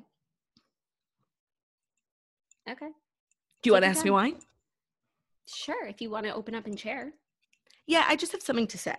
[2.68, 2.88] Okay.
[3.62, 4.34] Do you want to ask me why?
[5.46, 7.12] Sure, if you want to open up and share.
[7.86, 8.96] Yeah, I just have something to say.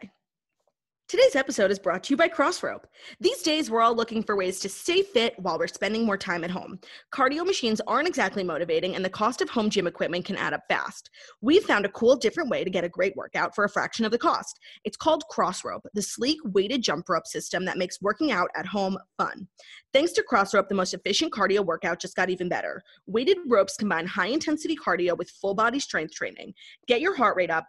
[1.12, 2.88] Today's episode is brought to you by Crossrope.
[3.20, 6.46] These days, we're all looking for ways to stay fit while we're spending more time
[6.46, 6.80] at home.
[7.14, 10.62] Cardio machines aren't exactly motivating, and the cost of home gym equipment can add up
[10.70, 11.10] fast.
[11.42, 14.12] We've found a cool, different way to get a great workout for a fraction of
[14.12, 14.58] the cost.
[14.86, 18.98] It's called Crossrope, the sleek, weighted jump rope system that makes working out at home
[19.18, 19.50] fun.
[19.92, 22.82] Thanks to Crossrope, the most efficient cardio workout just got even better.
[23.06, 26.54] Weighted ropes combine high intensity cardio with full body strength training.
[26.88, 27.66] Get your heart rate up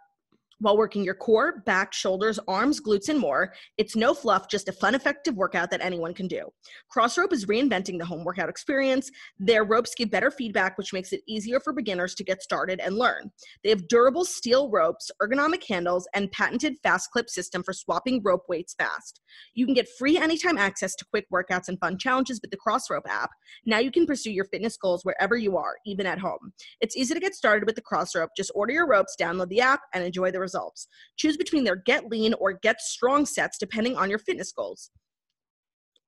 [0.59, 3.53] while working your core, back, shoulders, arms, glutes, and more.
[3.77, 6.49] It's no fluff, just a fun, effective workout that anyone can do.
[6.89, 9.09] Crossrope is reinventing the home workout experience.
[9.39, 12.95] Their ropes give better feedback, which makes it easier for beginners to get started and
[12.95, 13.31] learn.
[13.63, 18.43] They have durable steel ropes, ergonomic handles, and patented fast clip system for swapping rope
[18.47, 19.21] weights fast.
[19.53, 23.07] You can get free anytime access to quick workouts and fun challenges with the Crossrope
[23.09, 23.31] app.
[23.65, 26.53] Now you can pursue your fitness goals wherever you are, even at home.
[26.81, 28.31] It's easy to get started with the Crossrope.
[28.35, 30.87] Just order your ropes, download the app, and enjoy the results.
[31.17, 34.91] Choose between their Get Lean or Get Strong sets depending on your fitness goals.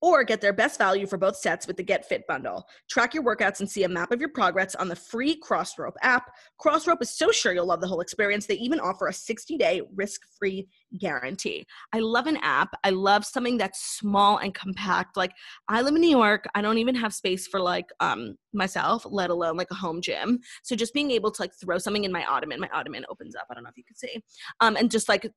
[0.06, 2.68] Or get their best value for both sets with the Get Fit bundle.
[2.88, 6.30] Track your workouts and see a map of your progress on the free Crossrope app.
[6.60, 9.82] Crossrope is so sure you'll love the whole experience, they even offer a 60 day
[9.96, 10.68] risk free
[11.00, 11.66] guarantee.
[11.92, 12.76] I love an app.
[12.84, 15.18] I love something that's small and compact.
[15.18, 15.32] Like,
[15.70, 16.46] I live in New York.
[16.54, 20.38] I don't even have space for like um myself, let alone like a home gym.
[20.62, 23.48] So just being able to like throw something in my ottoman, my ottoman opens up.
[23.50, 24.24] I don't know if you could see.
[24.62, 25.32] Um, and just like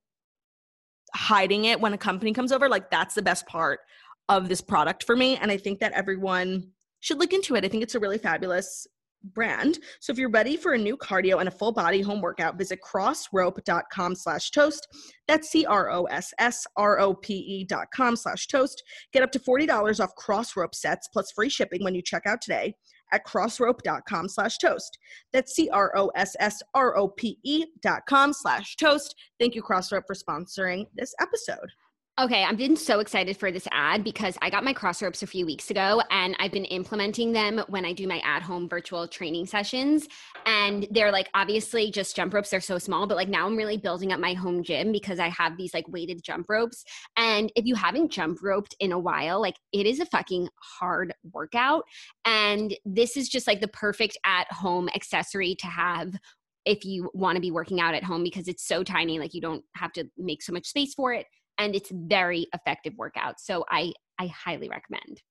[1.14, 3.80] hiding it when a company comes over, like that's the best part
[4.28, 5.36] of this product for me.
[5.36, 7.64] And I think that everyone should look into it.
[7.64, 8.86] I think it's a really fabulous
[9.24, 9.80] brand.
[10.00, 12.80] So if you're ready for a new cardio and a full body home workout, visit
[12.82, 14.86] crossrope.com slash toast.
[15.26, 18.82] That's C-R-O-S-S-R-O-P-E dot com slash toast.
[19.12, 22.74] Get up to $40 off crossrope sets plus free shipping when you check out today
[23.12, 24.98] at crossrope.com slash toast.
[25.32, 29.14] That's C-R-O-S-S-R-O-P-E dot com slash toast.
[29.38, 31.70] Thank you, Crossrope, for sponsoring this episode.
[32.20, 35.26] Okay, I've been so excited for this ad because I got my cross ropes a
[35.28, 39.06] few weeks ago and I've been implementing them when I do my at home virtual
[39.06, 40.08] training sessions.
[40.44, 43.76] And they're like, obviously, just jump ropes, they're so small, but like now I'm really
[43.76, 46.82] building up my home gym because I have these like weighted jump ropes.
[47.16, 51.14] And if you haven't jump roped in a while, like it is a fucking hard
[51.32, 51.84] workout.
[52.24, 56.14] And this is just like the perfect at home accessory to have
[56.64, 59.40] if you want to be working out at home because it's so tiny, like you
[59.40, 61.24] don't have to make so much space for it.
[61.58, 63.40] And it's very effective workout.
[63.40, 65.22] So I I highly recommend.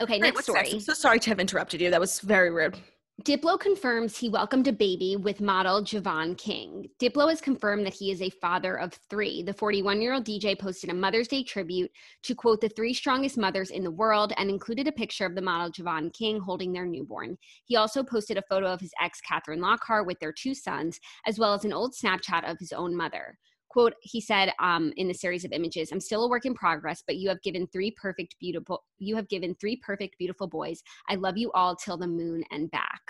[0.00, 0.60] Okay, next story.
[0.60, 0.74] Next?
[0.74, 1.90] I'm so sorry to have interrupted you.
[1.90, 2.76] That was very rude.
[3.24, 6.86] Diplo confirms he welcomed a baby with model Jevon King.
[7.00, 9.42] Diplo has confirmed that he is a father of three.
[9.42, 11.90] The 41 year old DJ posted a Mother's Day tribute
[12.24, 15.40] to quote the three strongest mothers in the world and included a picture of the
[15.40, 17.38] model Jevon King holding their newborn.
[17.64, 21.38] He also posted a photo of his ex, Kathryn Lockhart, with their two sons, as
[21.38, 23.38] well as an old Snapchat of his own mother
[23.76, 27.02] quote he said um, in the series of images i'm still a work in progress
[27.06, 31.14] but you have given three perfect beautiful you have given three perfect beautiful boys i
[31.14, 33.00] love you all till the moon and back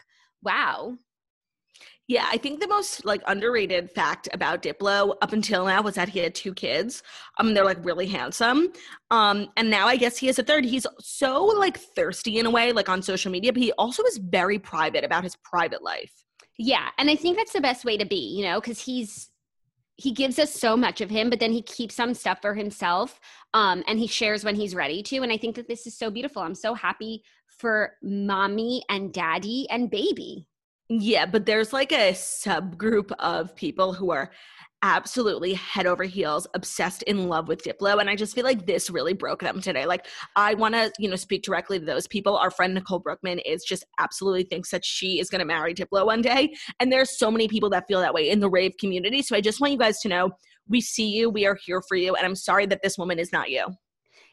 [0.43, 0.93] wow
[2.09, 6.09] yeah, I think the most like underrated fact about Diplo up until now was that
[6.09, 7.03] he had two kids.
[7.39, 8.69] Um, they're like really handsome.
[9.11, 10.65] Um, and now I guess he has a third.
[10.65, 14.19] He's so like thirsty in a way, like on social media, but he also is
[14.19, 16.13] very private about his private life.
[16.59, 19.29] Yeah, and I think that's the best way to be, you know, because he's
[19.97, 23.19] he gives us so much of him, but then he keeps some stuff for himself
[23.55, 25.23] um, and he shares when he's ready to.
[25.23, 26.43] And I think that this is so beautiful.
[26.43, 30.47] I'm so happy for mommy and daddy and baby.
[30.89, 34.31] Yeah, but there's like a subgroup of people who are
[34.87, 38.89] absolutely head over heels obsessed in love with diplo and i just feel like this
[38.89, 42.37] really broke them today like i want to you know speak directly to those people
[42.37, 46.07] our friend nicole brookman is just absolutely thinks that she is going to marry diplo
[46.07, 49.23] one day and there's so many people that feel that way in the rave community
[49.23, 50.31] so i just want you guys to know
[50.69, 53.33] we see you we are here for you and i'm sorry that this woman is
[53.33, 53.67] not you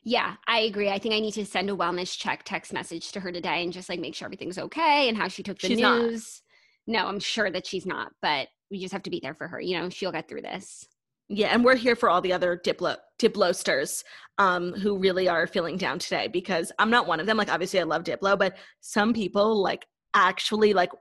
[0.06, 0.90] yeah, I agree.
[0.90, 3.72] I think I need to send a wellness check text message to her today and
[3.72, 6.42] just like make sure everything's okay and how she took the she's news.
[6.86, 7.00] Not.
[7.00, 9.60] No, I'm sure that she's not, but we just have to be there for her.
[9.60, 10.88] You know, she'll get through this.
[11.30, 14.04] Yeah, and we're here for all the other Diplo Diplosters
[14.38, 17.38] um, who really are feeling down today because I'm not one of them.
[17.38, 20.92] Like, obviously, I love Diplo, but some people like actually like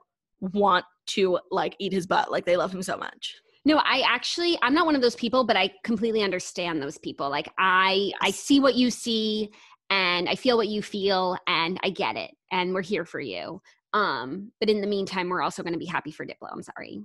[0.41, 2.31] want to like eat his butt.
[2.31, 3.35] Like, they love him so much.
[3.65, 7.29] No, I actually I'm not one of those people, but I completely understand those people.
[7.29, 8.19] Like, I yes.
[8.21, 9.51] I see what you see,
[9.91, 13.61] and I feel what you feel, and I get it, and we're here for you.
[13.93, 16.49] Um, but in the meantime, we're also going to be happy for Diplo.
[16.51, 17.03] I'm sorry.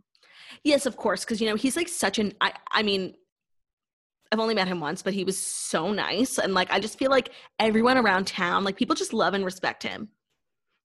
[0.63, 2.33] Yes, of course, because you know he's like such an.
[2.41, 3.13] I, I mean,
[4.31, 7.12] I've only met him once, but he was so nice, and like I just feel
[7.12, 10.10] like everyone around town, like people just love and respect him.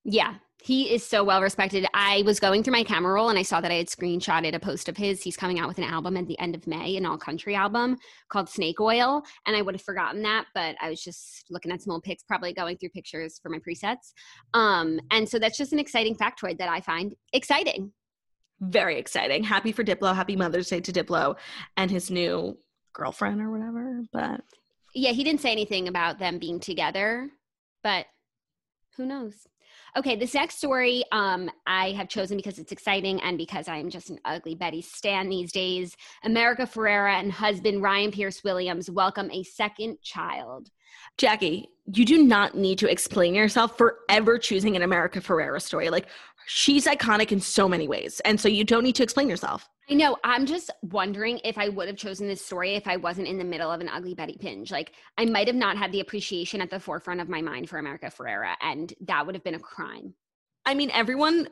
[0.04, 1.86] Yeah, he is so well respected.
[1.92, 4.60] I was going through my camera roll and I saw that I had screenshotted a
[4.60, 5.20] post of his.
[5.20, 7.96] He's coming out with an album at the end of May, an all country album
[8.28, 9.24] called Snake Oil.
[9.46, 12.52] And I would have forgotten that, but I was just looking at old pics, probably
[12.52, 14.12] going through pictures for my presets.
[14.54, 17.92] Um, and so that's just an exciting factoid that I find exciting
[18.62, 19.42] very exciting.
[19.42, 20.14] Happy for Diplo.
[20.14, 21.36] Happy Mother's Day to Diplo
[21.76, 22.56] and his new
[22.92, 24.02] girlfriend or whatever.
[24.12, 24.40] But
[24.94, 27.28] yeah, he didn't say anything about them being together,
[27.82, 28.06] but
[28.96, 29.34] who knows?
[29.96, 34.08] Okay, this next story um, I have chosen because it's exciting and because I'm just
[34.08, 35.96] an ugly Betty Stan these days.
[36.24, 40.70] America Ferrera and husband Ryan Piers Williams welcome a second child.
[41.18, 45.90] Jackie, you do not need to explain yourself for ever choosing an America Ferrera story.
[45.90, 46.06] Like
[46.46, 48.20] she's iconic in so many ways.
[48.24, 49.68] And so you don't need to explain yourself.
[49.90, 50.16] I know.
[50.24, 53.44] I'm just wondering if I would have chosen this story if I wasn't in the
[53.44, 54.70] middle of an ugly Betty binge.
[54.70, 57.78] Like I might have not had the appreciation at the forefront of my mind for
[57.78, 60.14] America Ferrera, and that would have been a crime.
[60.64, 61.48] I mean, everyone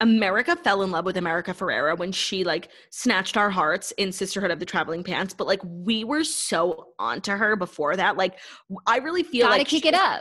[0.00, 4.50] America fell in love with America Ferrera when she like snatched our hearts in Sisterhood
[4.50, 8.16] of the Traveling Pants, but like we were so onto her before that.
[8.16, 8.38] Like
[8.86, 10.20] I really feel Gotta like kick it up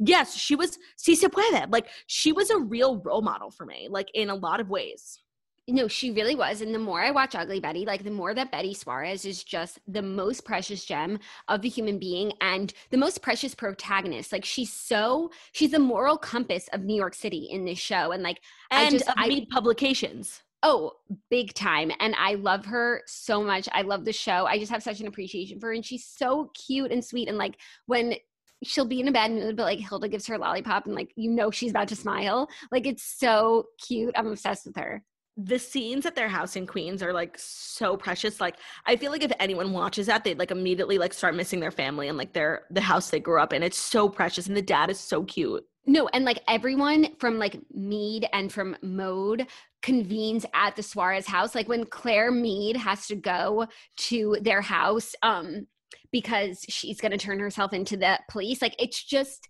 [0.00, 1.70] yes, she was si se puede.
[1.70, 5.20] Like she was a real role model for me, like in a lot of ways.
[5.68, 6.62] No, she really was.
[6.62, 9.78] And the more I watch Ugly Betty, like the more that Betty Suarez is just
[9.86, 14.32] the most precious gem of the human being and the most precious protagonist.
[14.32, 18.10] Like she's so she's the moral compass of New York City in this show.
[18.10, 20.42] And like and I just of I, publications.
[20.62, 20.92] Oh,
[21.30, 21.90] big time.
[22.00, 23.66] And I love her so much.
[23.72, 24.44] I love the show.
[24.46, 25.72] I just have such an appreciation for her.
[25.72, 27.28] And she's so cute and sweet.
[27.28, 28.14] And like when
[28.62, 31.12] she'll be in a bad mood, but like Hilda gives her a lollipop and like
[31.16, 32.48] you know she's about to smile.
[32.70, 34.14] Like it's so cute.
[34.16, 35.02] I'm obsessed with her.
[35.36, 38.40] The scenes at their house in Queens are like so precious.
[38.40, 41.70] Like I feel like if anyone watches that, they'd like immediately like start missing their
[41.70, 43.62] family and like their the house they grew up in.
[43.62, 45.64] It's so precious and the dad is so cute.
[45.86, 49.46] No, and like everyone from like Meade and from Mode
[49.82, 51.54] convenes at the Suarez house.
[51.54, 55.66] Like when Claire Meade has to go to their house, um,
[56.12, 59.48] because she's going to turn herself into the police like it's just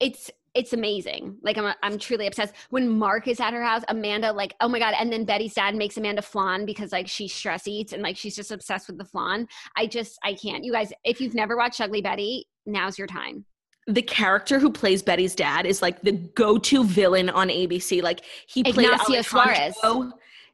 [0.00, 1.36] it's it's amazing.
[1.42, 2.54] Like I'm, I'm truly obsessed.
[2.70, 4.94] When Mark is at her house, Amanda, like, oh my god!
[4.98, 8.34] And then Betty's dad makes Amanda flan because like she stress eats and like she's
[8.34, 9.46] just obsessed with the flan.
[9.76, 10.64] I just, I can't.
[10.64, 13.44] You guys, if you've never watched Ugly Betty, now's your time.
[13.86, 18.02] The character who plays Betty's dad is like the go-to villain on ABC.
[18.02, 19.76] Like he played Ignacio Suarez.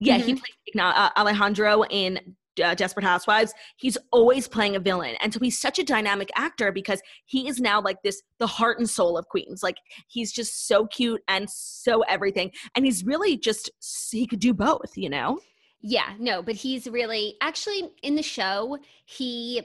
[0.00, 5.16] Yeah, he played uh, Alejandro in uh, Desperate Housewives, he's always playing a villain.
[5.20, 8.78] And so he's such a dynamic actor because he is now like this, the heart
[8.78, 9.62] and soul of Queens.
[9.62, 9.76] Like
[10.08, 12.50] he's just so cute and so everything.
[12.74, 13.70] And he's really just,
[14.10, 15.38] he could do both, you know?
[15.80, 19.62] Yeah, no, but he's really actually in the show, he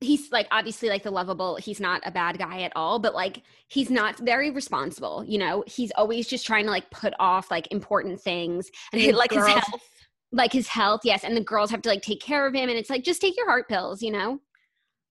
[0.00, 3.42] he's like obviously like the lovable he's not a bad guy at all but like
[3.68, 7.66] he's not very responsible you know he's always just trying to like put off like
[7.72, 9.82] important things and like girls, his health
[10.32, 12.78] like his health yes and the girls have to like take care of him and
[12.78, 14.40] it's like just take your heart pills you know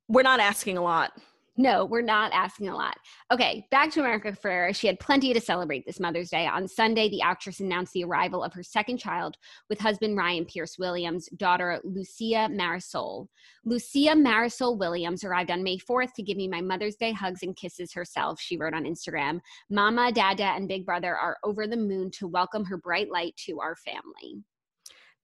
[0.08, 1.12] we're not asking a lot
[1.58, 2.98] no, we're not asking a lot.
[3.32, 4.76] Okay, back to America Ferrera.
[4.76, 6.48] She had plenty to celebrate this Mother's Day.
[6.48, 9.38] On Sunday, the actress announced the arrival of her second child
[9.70, 13.28] with husband Ryan Piers Williams, daughter Lucia Marisol.
[13.64, 17.56] Lucia Marisol Williams arrived on May 4th to give me my Mother's Day hugs and
[17.56, 19.40] kisses herself, she wrote on Instagram.
[19.70, 23.62] Mama, Dada, and Big Brother are over the moon to welcome her bright light to
[23.62, 24.44] our family.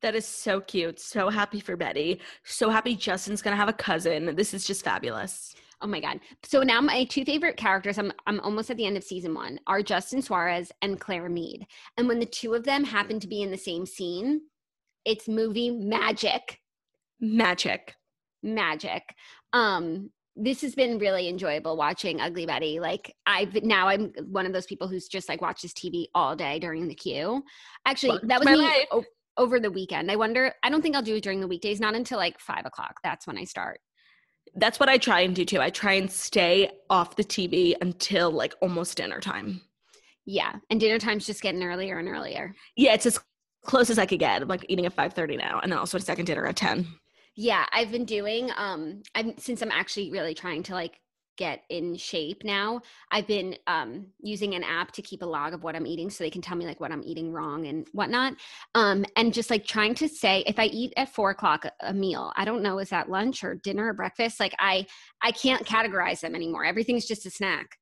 [0.01, 0.99] That is so cute.
[0.99, 2.21] So happy for Betty.
[2.43, 4.35] So happy Justin's going to have a cousin.
[4.35, 5.55] This is just fabulous.
[5.81, 6.19] Oh my god.
[6.43, 9.59] So now my two favorite characters, I'm I'm almost at the end of season 1,
[9.67, 11.65] are Justin Suarez and Claire Meade.
[11.97, 14.41] And when the two of them happen to be in the same scene,
[15.05, 16.59] it's movie magic.
[17.19, 17.95] Magic.
[18.43, 19.03] Magic.
[19.53, 22.79] Um this has been really enjoyable watching Ugly Betty.
[22.79, 26.59] Like I've now I'm one of those people who's just like watches TV all day
[26.59, 27.43] during the Q.
[27.85, 29.03] Actually, that was me o-
[29.41, 30.11] over the weekend.
[30.11, 30.53] I wonder.
[30.63, 31.79] I don't think I'll do it during the weekdays.
[31.79, 32.99] Not until like five o'clock.
[33.03, 33.79] That's when I start
[34.55, 35.61] that's what I try and do too.
[35.61, 39.61] I try and stay off the TV until like almost dinner time.
[40.25, 42.53] Yeah, and dinner time's just getting earlier and earlier.
[42.75, 43.19] Yeah, it's as
[43.63, 44.41] close as I could get.
[44.41, 46.87] I'm like eating at 5:30 now, and then also a second dinner at 10.
[47.35, 50.99] Yeah, I've been doing um I'm since I'm actually really trying to like
[51.37, 52.81] get in shape now.
[53.09, 56.23] I've been um, using an app to keep a log of what I'm eating so
[56.23, 58.33] they can tell me like what I'm eating wrong and whatnot.
[58.75, 62.31] Um, and just like trying to say if I eat at four o'clock a meal,
[62.35, 64.39] I don't know, is that lunch or dinner or breakfast?
[64.39, 64.85] Like I
[65.21, 66.65] I can't categorize them anymore.
[66.65, 67.77] Everything's just a snack.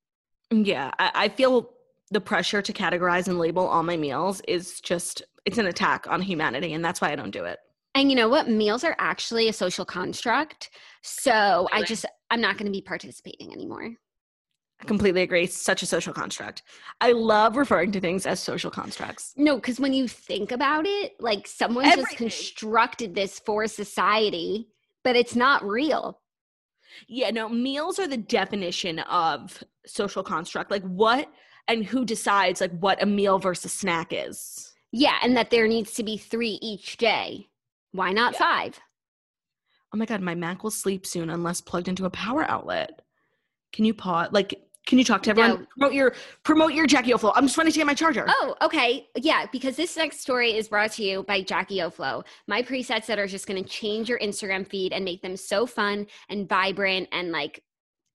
[0.52, 0.92] Yeah.
[1.00, 1.72] I, I feel
[2.12, 6.22] the pressure to categorize and label all my meals is just it's an attack on
[6.22, 7.60] humanity and that's why I don't do it.
[7.96, 8.48] And you know what?
[8.48, 10.70] Meals are actually a social construct.
[11.02, 13.96] So I just, I'm not going to be participating anymore.
[14.82, 15.46] I completely agree.
[15.46, 16.64] Such a social construct.
[17.02, 19.34] I love referring to things as social constructs.
[19.36, 22.06] No, because when you think about it, like someone Everything.
[22.06, 24.70] just constructed this for society,
[25.04, 26.22] but it's not real.
[27.08, 30.72] Yeah, no, meals are the definition of social construct.
[30.72, 31.30] Like what
[31.68, 34.74] and who decides like what a meal versus snack is.
[34.92, 37.48] Yeah, and that there needs to be three each day.
[37.92, 38.40] Why not yeah.
[38.40, 38.80] five?
[39.94, 43.02] Oh my god, my Mac will sleep soon unless plugged into a power outlet.
[43.74, 44.30] Can you pause?
[44.32, 44.54] Like,
[44.86, 45.52] can you talk to everyone?
[45.52, 45.66] No.
[45.78, 47.32] Promote your promote your Jackie Oflo.
[47.36, 48.26] I'm just trying to get my charger.
[48.28, 49.08] Oh, okay.
[49.16, 52.26] Yeah, because this next story is brought to you by Jackie Oflo.
[52.48, 55.66] My presets that are just going to change your Instagram feed and make them so
[55.66, 57.62] fun and vibrant and like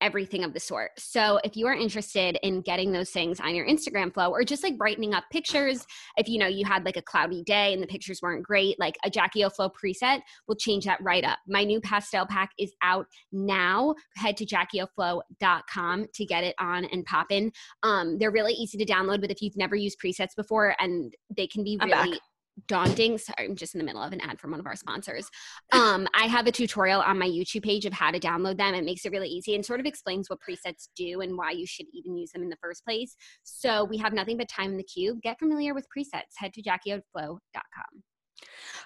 [0.04, 0.90] everything of the sort.
[0.98, 4.62] So if you are interested in getting those things on your Instagram flow or just
[4.62, 5.86] like brightening up pictures,
[6.18, 8.96] if you know you had like a cloudy day and the pictures weren't great, like
[9.02, 11.38] a Jackie O Flow preset will change that right up.
[11.48, 13.94] My new pastel pack is out now.
[14.16, 17.50] Head to jackieoflow.com to get it on and pop in.
[17.82, 21.46] Um, they're really easy to download, but if you've never used presets before and they
[21.46, 22.20] can be really
[22.68, 23.18] daunting.
[23.18, 25.28] Sorry i'm just in the middle of an ad from one of our sponsors.
[25.72, 28.74] Um, i have a tutorial on my youtube page of how to download them.
[28.74, 31.66] It makes it really easy and sort of explains what presets do and why you
[31.66, 33.16] should even use them in the first place.
[33.42, 36.34] So we have nothing but time in the cube get familiar with presets.
[36.36, 38.02] Head to jackieoflow.com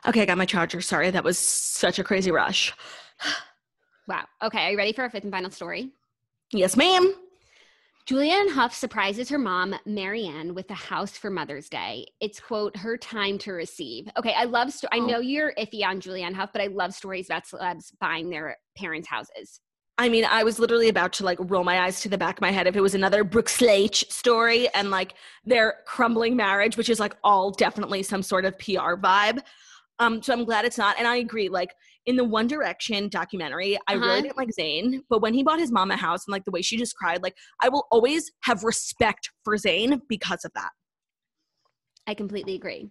[0.06, 0.80] okay i got my charger.
[0.80, 2.74] Sorry that was such a crazy rush.
[4.06, 4.24] Wow.
[4.42, 5.90] Okay are you ready for our fifth and final story?
[6.50, 7.14] Yes ma'am
[8.08, 12.06] Julianne Hough surprises her mom, Marriann, with a house for Mother's Day.
[12.22, 14.08] It's quote her time to receive.
[14.16, 14.72] Okay, I love.
[14.72, 15.04] Sto- I oh.
[15.04, 19.08] know you're iffy on Julianne Hough, but I love stories about celebs buying their parents'
[19.08, 19.60] houses.
[19.98, 22.40] I mean, I was literally about to like roll my eyes to the back of
[22.40, 25.12] my head if it was another Brooks Laich story and like
[25.44, 29.42] their crumbling marriage, which is like all definitely some sort of PR vibe.
[29.98, 30.96] Um, so I'm glad it's not.
[30.98, 31.50] And I agree.
[31.50, 31.74] Like
[32.06, 34.06] in the One Direction documentary, I uh-huh.
[34.06, 36.50] really didn't like Zayn, but when he bought his mom a house and like the
[36.50, 40.70] way she just cried, like I will always have respect for Zayn because of that.
[42.06, 42.88] I completely agree.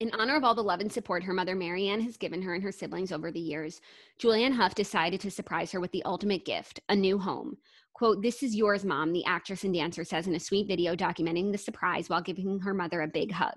[0.00, 2.62] In honor of all the love and support her mother Marriann has given her and
[2.62, 3.80] her siblings over the years,
[4.20, 7.56] Julianne Hough decided to surprise her with the ultimate gift, a new home.
[7.94, 11.52] Quote, This is yours, mom, the actress and dancer says in a sweet video documenting
[11.52, 13.54] the surprise while giving her mother a big hug.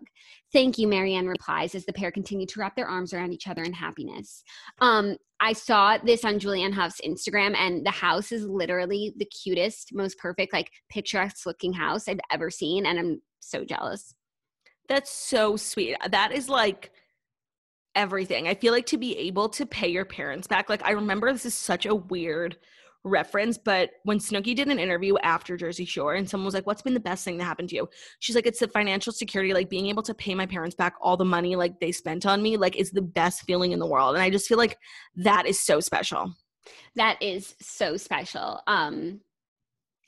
[0.54, 3.64] Thank you, Marriann replies as the pair continue to wrap their arms around each other
[3.64, 4.44] in happiness.
[4.80, 9.90] Um, I saw this on Julianne Hough's Instagram, and the house is literally the cutest,
[9.94, 12.86] most perfect, like picturesque looking house I've ever seen.
[12.86, 14.14] And I'm so jealous.
[14.88, 15.98] That's so sweet.
[16.12, 16.92] That is like
[17.96, 18.48] everything.
[18.48, 21.48] I feel like to be able to pay your parents back, like I remember this
[21.48, 22.56] is such a weird
[23.08, 26.82] reference, but when Snooki did an interview after Jersey Shore and someone was like, What's
[26.82, 27.90] been the best thing that happened to you?
[28.20, 31.18] She's like, It's the financial security, like being able to pay my parents back all
[31.18, 34.16] the money like they spent on me, like is the best feeling in the world.
[34.16, 34.78] And I just feel like
[35.16, 36.34] that is so special.
[36.96, 38.62] That is so special.
[38.68, 39.22] Um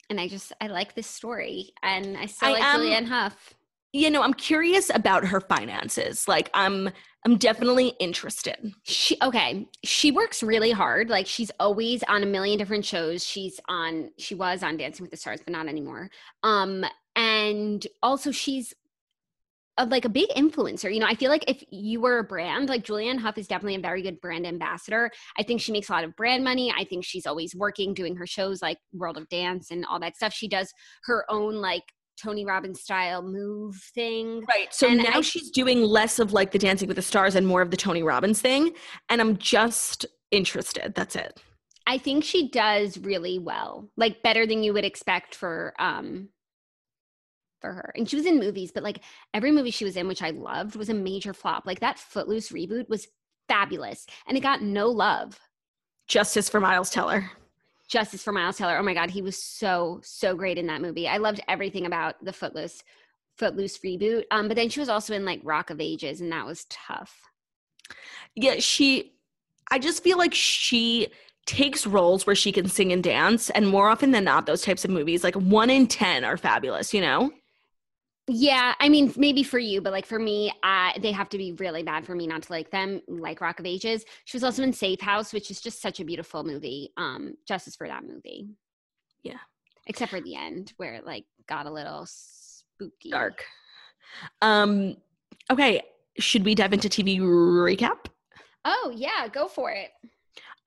[0.08, 3.54] and I just I like this story and I still I like am, Julianne Hough.
[3.92, 6.28] You know, I'm curious about her finances.
[6.28, 6.90] Like I'm
[7.26, 8.72] I'm definitely interested.
[8.84, 9.68] She okay.
[9.84, 11.10] She works really hard.
[11.10, 13.24] Like she's always on a million different shows.
[13.24, 16.08] She's on she was on Dancing with the Stars, but not anymore.
[16.42, 16.84] Um
[17.16, 18.74] and also she's
[19.76, 20.92] a, like a big influencer.
[20.92, 23.76] You know, I feel like if you were a brand, like Julianne Hough is definitely
[23.76, 25.10] a very good brand ambassador.
[25.38, 26.72] I think she makes a lot of brand money.
[26.76, 30.16] I think she's always working, doing her shows like World of Dance and all that
[30.16, 30.32] stuff.
[30.32, 30.72] She does
[31.04, 31.84] her own like
[32.20, 34.44] Tony Robbins style move thing.
[34.48, 34.72] Right.
[34.72, 37.46] So and now I, she's doing less of like the Dancing with the Stars and
[37.46, 38.72] more of the Tony Robbins thing.
[39.08, 40.94] And I'm just interested.
[40.94, 41.40] That's it.
[41.86, 46.28] I think she does really well, like better than you would expect for um
[47.60, 47.92] for her.
[47.96, 49.00] And she was in movies, but like
[49.34, 51.66] every movie she was in, which I loved, was a major flop.
[51.66, 53.08] Like that Footloose reboot was
[53.48, 55.38] fabulous and it got no love.
[56.06, 57.30] Justice for Miles Teller.
[57.90, 58.78] Justice for Miles Teller.
[58.78, 61.08] Oh my God, he was so, so great in that movie.
[61.08, 62.82] I loved everything about the Footloose
[63.36, 64.24] Footloose reboot.
[64.30, 67.20] Um, but then she was also in like Rock of Ages, and that was tough.
[68.36, 69.14] Yeah, she
[69.70, 71.08] I just feel like she
[71.46, 74.84] takes roles where she can sing and dance, and more often than not, those types
[74.84, 77.32] of movies, like one in ten are fabulous, you know?
[78.32, 81.50] Yeah, I mean, maybe for you, but like for me, uh, they have to be
[81.54, 83.02] really bad for me not to like them.
[83.08, 86.04] Like Rock of Ages, she was also in Safe House, which is just such a
[86.04, 86.92] beautiful movie.
[86.96, 88.46] Um, justice for that movie.
[89.24, 89.38] Yeah,
[89.88, 93.44] except for the end where it like got a little spooky, dark.
[94.40, 94.96] Um,
[95.50, 95.82] okay,
[96.20, 98.06] should we dive into TV recap?
[98.64, 99.90] Oh yeah, go for it.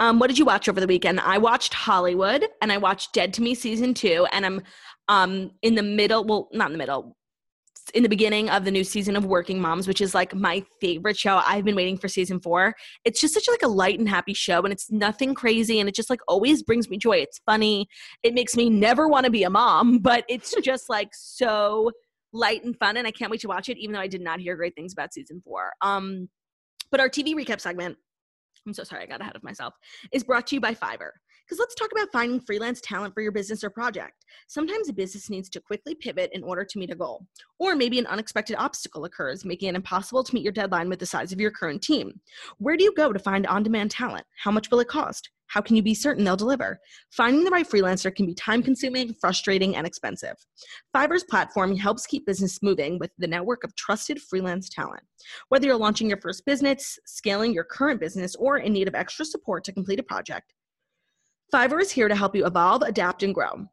[0.02, 1.22] Um, what did you watch over the weekend?
[1.22, 4.62] I watched Hollywood and I watched Dead to Me season two, and I'm
[5.08, 6.26] um in the middle.
[6.26, 7.16] Well, not in the middle
[7.92, 11.18] in the beginning of the new season of Working Moms, which is like my favorite
[11.18, 11.42] show.
[11.46, 12.76] I've been waiting for season four.
[13.06, 15.96] It's just such like a light and happy show, and it's nothing crazy, and it
[15.96, 17.18] just like always brings me joy.
[17.18, 17.88] It's funny.
[18.24, 21.92] It makes me never want to be a mom, but it's just like so
[22.32, 23.78] light and fun, and I can't wait to watch it.
[23.78, 25.72] Even though I did not hear great things about season four.
[25.82, 26.30] Um,
[26.92, 27.98] but our TV recap segment.
[28.66, 29.74] I'm so sorry, I got ahead of myself.
[30.12, 31.10] Is brought to you by Fiverr.
[31.54, 34.26] Because let's talk about finding freelance talent for your business or project.
[34.48, 37.28] Sometimes a business needs to quickly pivot in order to meet a goal.
[37.60, 41.06] Or maybe an unexpected obstacle occurs, making it impossible to meet your deadline with the
[41.06, 42.20] size of your current team.
[42.58, 44.26] Where do you go to find on demand talent?
[44.44, 45.30] How much will it cost?
[45.46, 46.80] How can you be certain they'll deliver?
[47.12, 50.34] Finding the right freelancer can be time consuming, frustrating, and expensive.
[50.96, 55.04] Fiverr's platform helps keep business moving with the network of trusted freelance talent.
[55.50, 59.24] Whether you're launching your first business, scaling your current business, or in need of extra
[59.24, 60.52] support to complete a project,
[61.54, 63.68] Fiverr is here to help you evolve, adapt, and grow.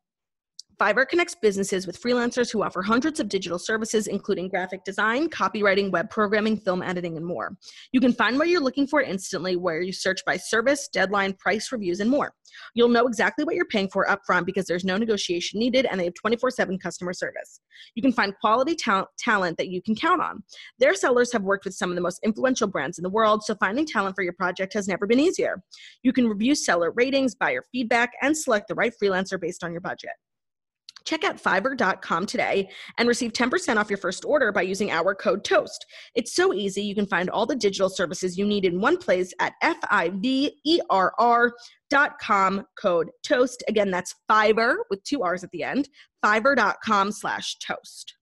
[0.80, 5.90] Fiverr connects businesses with freelancers who offer hundreds of digital services, including graphic design, copywriting,
[5.90, 7.54] web programming, film editing, and more.
[7.92, 11.70] You can find what you're looking for instantly where you search by service, deadline, price,
[11.70, 12.32] reviews, and more.
[12.72, 16.04] You'll know exactly what you're paying for upfront because there's no negotiation needed and they
[16.04, 17.60] have 24 7 customer service.
[17.94, 20.42] You can find quality ta- talent that you can count on.
[20.78, 23.54] Their sellers have worked with some of the most influential brands in the world, so
[23.56, 25.62] finding talent for your project has never been easier.
[26.02, 29.82] You can review seller ratings, buyer feedback, and select the right freelancer based on your
[29.82, 30.12] budget.
[31.04, 35.44] Check out fiverr.com today and receive 10% off your first order by using our code
[35.44, 35.84] TOAST.
[36.14, 36.82] It's so easy.
[36.82, 40.10] You can find all the digital services you need in one place at F I
[40.14, 41.52] V E R R
[41.90, 43.64] dot com code TOAST.
[43.68, 45.88] Again, that's Fiverr with two R's at the end,
[46.24, 48.14] fiverr.com slash toast.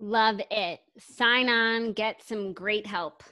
[0.00, 0.80] Love it.
[0.98, 3.22] Sign on, get some great help.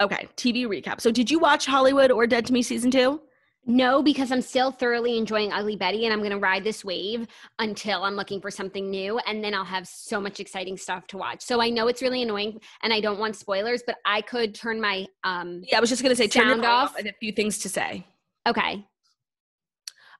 [0.00, 1.00] Okay, TV recap.
[1.00, 3.20] So, did you watch Hollywood or Dead to Me season two?
[3.66, 7.26] No, because I'm still thoroughly enjoying Ugly Betty and I'm going to ride this wave
[7.58, 9.18] until I'm looking for something new.
[9.26, 11.42] And then I'll have so much exciting stuff to watch.
[11.42, 14.80] So I know it's really annoying and I don't want spoilers, but I could turn
[14.80, 15.06] my.
[15.24, 16.96] um Yeah, I was just going to say, turn your off.
[16.96, 18.06] and a few things to say.
[18.46, 18.86] Okay.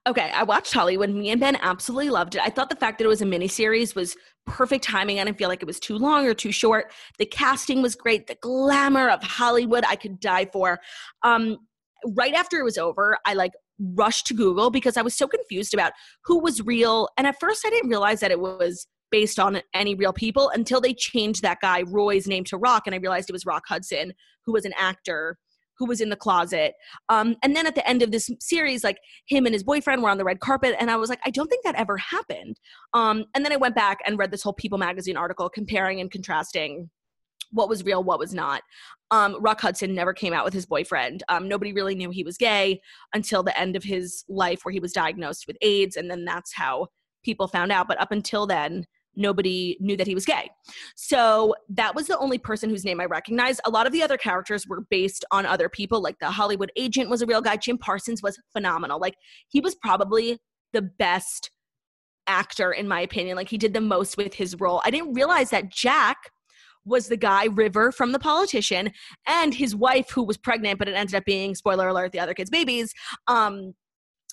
[0.07, 1.09] Okay, I watched Hollywood.
[1.09, 2.41] Me and Ben absolutely loved it.
[2.41, 4.15] I thought the fact that it was a miniseries was
[4.45, 5.19] perfect timing.
[5.19, 6.91] I didn't feel like it was too long or too short.
[7.17, 8.27] The casting was great.
[8.27, 10.79] The glamour of Hollywood, I could die for.
[11.23, 11.57] Um,
[12.07, 15.73] right after it was over, I like rushed to Google because I was so confused
[15.73, 15.93] about
[16.23, 17.09] who was real.
[17.17, 20.81] And at first, I didn't realize that it was based on any real people until
[20.81, 24.13] they changed that guy Roy's name to Rock, and I realized it was Rock Hudson,
[24.45, 25.37] who was an actor
[25.77, 26.73] who was in the closet.
[27.09, 30.09] Um, and then at the end of this series, like him and his boyfriend were
[30.09, 32.59] on the red carpet, and I was like, I don't think that ever happened.
[32.93, 36.09] Um, and then I went back and read this whole People magazine article comparing and
[36.09, 36.89] contrasting
[37.55, 38.61] what was real, what was not.
[39.11, 41.23] Um, Rock Hudson never came out with his boyfriend.
[41.29, 42.81] Um, nobody really knew he was gay
[43.13, 46.53] until the end of his life, where he was diagnosed with AIDS, and then that's
[46.53, 46.87] how
[47.23, 47.87] people found out.
[47.87, 48.85] But up until then,
[49.15, 50.49] nobody knew that he was gay.
[50.95, 53.61] So that was the only person whose name I recognized.
[53.65, 57.09] A lot of the other characters were based on other people, like the Hollywood agent
[57.09, 57.55] was a real guy.
[57.55, 58.99] Jim Parsons was phenomenal.
[58.99, 59.15] Like
[59.47, 60.39] he was probably
[60.73, 61.51] the best
[62.27, 63.37] actor, in my opinion.
[63.37, 64.81] Like he did the most with his role.
[64.83, 66.17] I didn't realize that Jack
[66.85, 68.91] was the guy River from The Politician
[69.27, 72.33] and his wife who was pregnant, but it ended up being spoiler alert the other
[72.33, 72.93] kid's babies.
[73.27, 73.73] Um,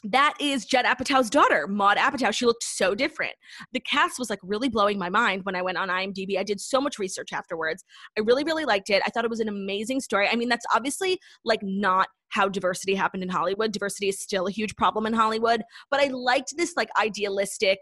[0.05, 2.33] that is Judd Apatow's daughter, Maude Apatow.
[2.33, 3.35] She looked so different.
[3.73, 6.39] The cast was like really blowing my mind when I went on IMDb.
[6.39, 7.85] I did so much research afterwards.
[8.19, 9.03] I really, really liked it.
[9.07, 10.29] I thought it was an amazing story.
[10.29, 13.73] I mean, that's obviously like not how diversity happened in Hollywood.
[13.73, 17.79] Diversity is still a huge problem in Hollywood, but I liked this like idealistic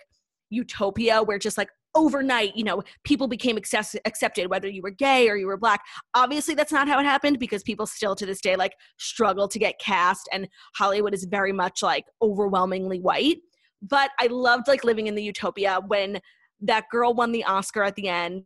[0.50, 5.28] utopia where just like overnight, you know, people became access- accepted whether you were gay
[5.28, 5.82] or you were black.
[6.14, 9.58] Obviously, that's not how it happened because people still to this day like struggle to
[9.58, 13.38] get cast, and Hollywood is very much like overwhelmingly white.
[13.82, 16.20] But I loved like living in the utopia when
[16.60, 18.44] that girl won the Oscar at the end.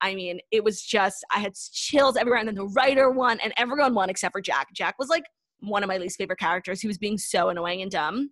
[0.00, 3.52] I mean, it was just I had chills everywhere, and then the writer won, and
[3.56, 4.68] everyone won except for Jack.
[4.74, 5.24] Jack was like
[5.60, 6.80] one of my least favorite characters.
[6.80, 8.30] He was being so annoying and dumb.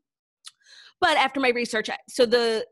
[1.00, 2.66] But after my research, so the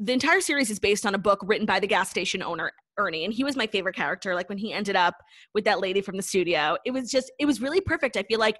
[0.00, 3.24] the entire series is based on a book written by the gas station owner Ernie
[3.24, 5.14] and he was my favorite character like when he ended up
[5.54, 6.76] with that lady from the studio.
[6.84, 8.16] It was just it was really perfect.
[8.16, 8.56] I feel like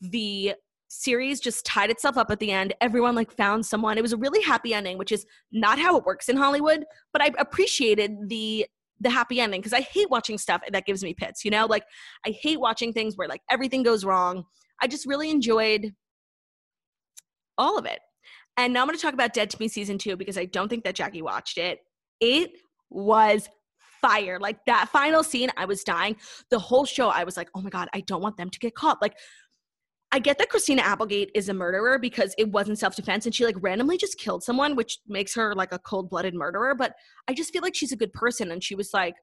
[0.00, 0.54] the
[0.88, 2.74] series just tied itself up at the end.
[2.82, 3.96] Everyone like found someone.
[3.96, 7.22] It was a really happy ending which is not how it works in hollywood but
[7.22, 8.66] i appreciated the
[9.00, 11.66] the happy ending because i hate watching stuff that gives me pits you know?
[11.66, 11.84] Like
[12.26, 14.44] i hate watching things where like everything goes wrong.
[14.82, 15.94] I just really enjoyed
[17.56, 18.00] all of it
[18.56, 20.68] and now I'm going to talk about Dead to Me season two because I don't
[20.68, 21.80] think that Jackie watched it.
[22.20, 22.52] It
[22.90, 23.48] was
[24.02, 24.38] fire.
[24.40, 26.16] Like that final scene, I was dying.
[26.50, 28.74] The whole show, I was like, oh my God, I don't want them to get
[28.74, 29.00] caught.
[29.00, 29.14] Like,
[30.14, 33.46] I get that Christina Applegate is a murderer because it wasn't self defense and she
[33.46, 36.74] like randomly just killed someone, which makes her like a cold blooded murderer.
[36.74, 36.92] But
[37.28, 39.14] I just feel like she's a good person and she was like,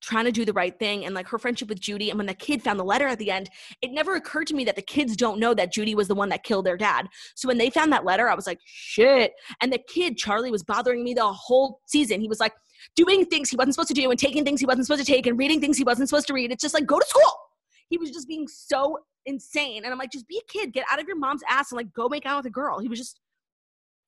[0.00, 2.10] trying to do the right thing and like her friendship with Judy.
[2.10, 3.50] And when the kid found the letter at the end,
[3.82, 6.28] it never occurred to me that the kids don't know that Judy was the one
[6.28, 7.08] that killed their dad.
[7.34, 9.32] So when they found that letter, I was like, shit.
[9.60, 12.20] And the kid, Charlie, was bothering me the whole season.
[12.20, 12.52] He was like
[12.94, 15.26] doing things he wasn't supposed to do and taking things he wasn't supposed to take
[15.26, 16.52] and reading things he wasn't supposed to read.
[16.52, 17.40] It's just like, go to school.
[17.88, 19.84] He was just being so insane.
[19.84, 21.92] And I'm like, just be a kid, get out of your mom's ass and like
[21.92, 22.78] go make out with a girl.
[22.78, 23.20] He was just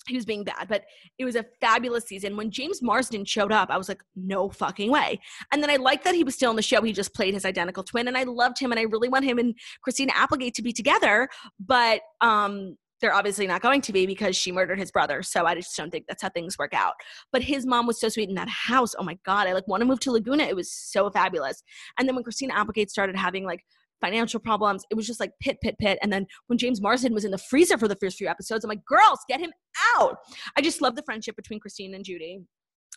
[0.09, 0.85] he was being bad, but
[1.19, 2.37] it was a fabulous season.
[2.37, 5.21] When James Marsden showed up, I was like, no fucking way.
[5.53, 6.83] And then I liked that he was still in the show.
[6.83, 9.39] He just played his identical twin, and I loved him, and I really want him
[9.39, 11.29] and Christina Applegate to be together.
[11.61, 15.23] But um, they're obviously not going to be because she murdered his brother.
[15.23, 16.95] So I just don't think that's how things work out.
[17.33, 18.95] But his mom was so sweet in that house.
[18.99, 19.47] Oh my God.
[19.47, 20.45] I like want to move to Laguna.
[20.45, 21.63] It was so fabulous.
[21.99, 23.65] And then when Christina Applegate started having like
[24.01, 24.85] financial problems.
[24.91, 25.99] It was just like pit, pit, pit.
[26.03, 28.69] And then when James Marsden was in the freezer for the first few episodes, I'm
[28.69, 29.53] like, girls, get him
[29.97, 30.19] out.
[30.57, 32.41] I just love the friendship between Christine and Judy.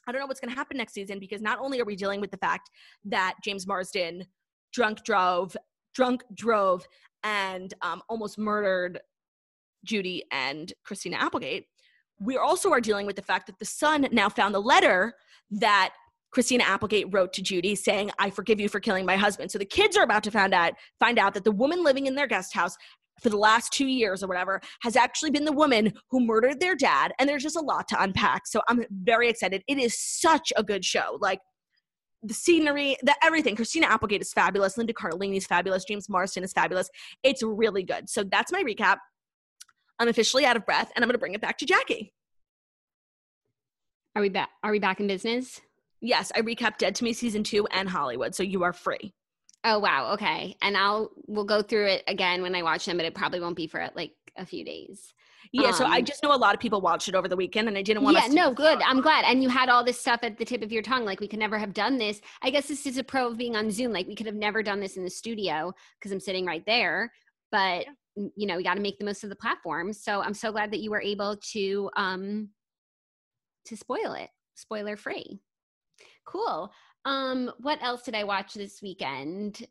[0.08, 2.22] I don't know what's going to happen next season because not only are we dealing
[2.22, 2.70] with the fact
[3.06, 4.26] that James Marsden
[4.74, 5.56] drunk drove,
[5.94, 6.88] drunk drove,
[7.24, 9.00] and um, almost murdered
[9.86, 11.66] Judy and Christina Applegate,
[12.20, 15.14] we also are dealing with the fact that the son now found the letter
[15.52, 15.94] that
[16.32, 19.52] Christina Applegate wrote to Judy saying, I forgive you for killing my husband.
[19.52, 22.16] So the kids are about to find out, find out that the woman living in
[22.16, 22.78] their guest house
[23.22, 26.76] for the last two years or whatever has actually been the woman who murdered their
[26.76, 27.14] dad.
[27.20, 28.48] And there's just a lot to unpack.
[28.48, 29.64] So I'm very excited.
[29.68, 31.18] It is such a good show.
[31.20, 31.40] Like
[32.24, 33.56] the scenery, the everything.
[33.56, 34.78] Christina Applegate is fabulous.
[34.78, 35.86] Linda Cardellini is fabulous.
[35.86, 36.90] James Marsden is fabulous.
[37.24, 38.10] It's really good.
[38.10, 38.98] So that's my recap.
[40.00, 42.14] I'm officially out of breath and I'm going to bring it back to Jackie.
[44.16, 44.50] Are we back?
[44.64, 45.62] Are we back in business?
[46.02, 49.14] Yes, I recapped Dead to Me season two and Hollywood, so you are free.
[49.64, 50.56] Oh wow, okay.
[50.62, 53.56] And I'll we'll go through it again when I watch them, but it probably won't
[53.56, 55.14] be for like a few days.
[55.54, 57.36] Yeah, um, so I um, just know a lot of people watched it over the
[57.36, 58.18] weekend, and I didn't want.
[58.18, 58.82] Yeah, no, good.
[58.82, 59.26] I'm glad.
[59.26, 61.06] And you had all this stuff at the tip of your tongue.
[61.06, 62.22] Like we could never have done this.
[62.42, 63.94] I guess this is a pro of being on Zoom.
[63.94, 67.12] Like we could have never done this in the studio because I'm sitting right there.
[67.52, 67.86] But
[68.16, 68.28] yeah.
[68.36, 69.94] you know, we got to make the most of the platform.
[69.94, 72.50] So I'm so glad that you were able to um
[73.66, 75.40] to spoil it, spoiler free.
[76.32, 76.72] Cool.
[77.04, 79.68] Um, what else did I watch this weekend?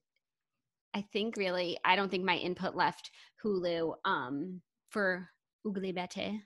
[0.95, 3.11] I think really, I don't think my input left
[3.43, 5.29] Hulu um, for
[5.67, 6.43] Ugly Betty.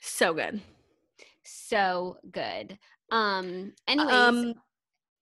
[0.00, 0.60] So good.
[1.44, 2.78] So good.
[3.12, 4.54] Um, anyways, um,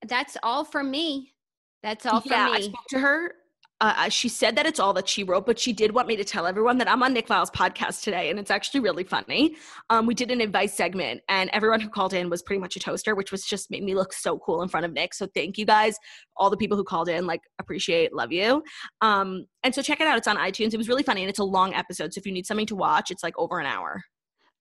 [0.07, 1.35] that's all from me.
[1.83, 2.53] That's all from yeah, me.
[2.53, 3.35] I spoke to her
[3.81, 6.25] uh, she said that it's all that she wrote, but she did want me to
[6.25, 9.57] tell everyone that I'm on Nick Viall's podcast today, and it's actually really funny.
[9.91, 12.79] Um, we did an advice segment, and everyone who called in was pretty much a
[12.79, 15.13] toaster, which was just made me look so cool in front of Nick.
[15.13, 15.97] So thank you guys,
[16.37, 18.63] all the people who called in, like appreciate, love you.
[19.01, 20.19] Um, and so check it out.
[20.19, 20.73] It's on iTunes.
[20.73, 22.15] It was really funny, and it's a long episode.
[22.15, 24.03] So if you need something to watch, it's like over an hour.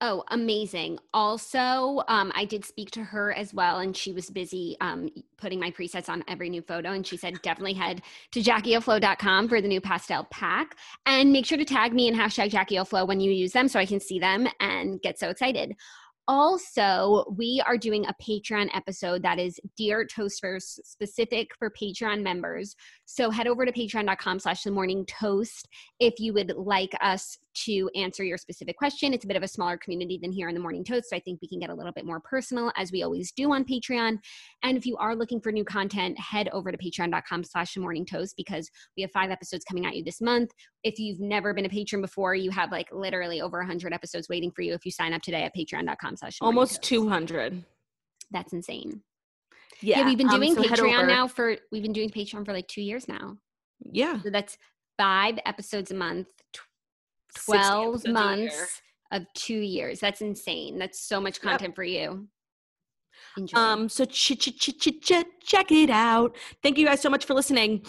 [0.06, 1.00] Oh, amazing.
[1.14, 5.62] Also, um, I did speak to her as well, and she was busy um, putting
[5.62, 6.92] my presets on every new photo.
[6.92, 8.02] And she said, definitely head
[8.34, 10.76] to jackieoflow.com for the new pastel pack.
[11.06, 13.86] And make sure to tag me in hashtag jackieoflo when you use them so I
[13.86, 15.74] can see them and get so excited.
[16.28, 22.78] Also, we are doing a Patreon episode that is Dear Toasters specific for Patreon members.
[23.06, 25.68] So head over to patreon.com slash the morning toast
[26.00, 29.14] if you would like us to answer your specific question.
[29.14, 31.20] It's a bit of a smaller community than here in the Morning Toast, so I
[31.20, 34.18] think we can get a little bit more personal as we always do on Patreon.
[34.64, 38.06] And if you are looking for new content, head over to patreon.com slash the morning
[38.06, 40.52] toast because we have five episodes coming at you this month.
[40.84, 44.52] If you've never been a patron before, you have like literally over 100 episodes waiting
[44.52, 47.64] for you if you sign up today at patreon.com slash almost 200.
[48.32, 49.02] That's insane.
[49.82, 52.54] Yeah, yeah we've been doing um, so Patreon now for we've been doing Patreon for
[52.54, 53.38] like two years now.
[53.92, 54.22] Yeah.
[54.22, 54.58] So that's
[54.98, 56.28] five episodes a month,
[57.36, 58.82] 12 months
[59.12, 60.00] of two years.
[60.00, 60.78] That's insane.
[60.78, 61.76] That's so much content yep.
[61.76, 62.28] for you.
[63.38, 63.58] Enjoy.
[63.58, 66.36] Um, so ch- ch- ch- ch- ch- check it out.
[66.62, 67.84] Thank you guys so much for listening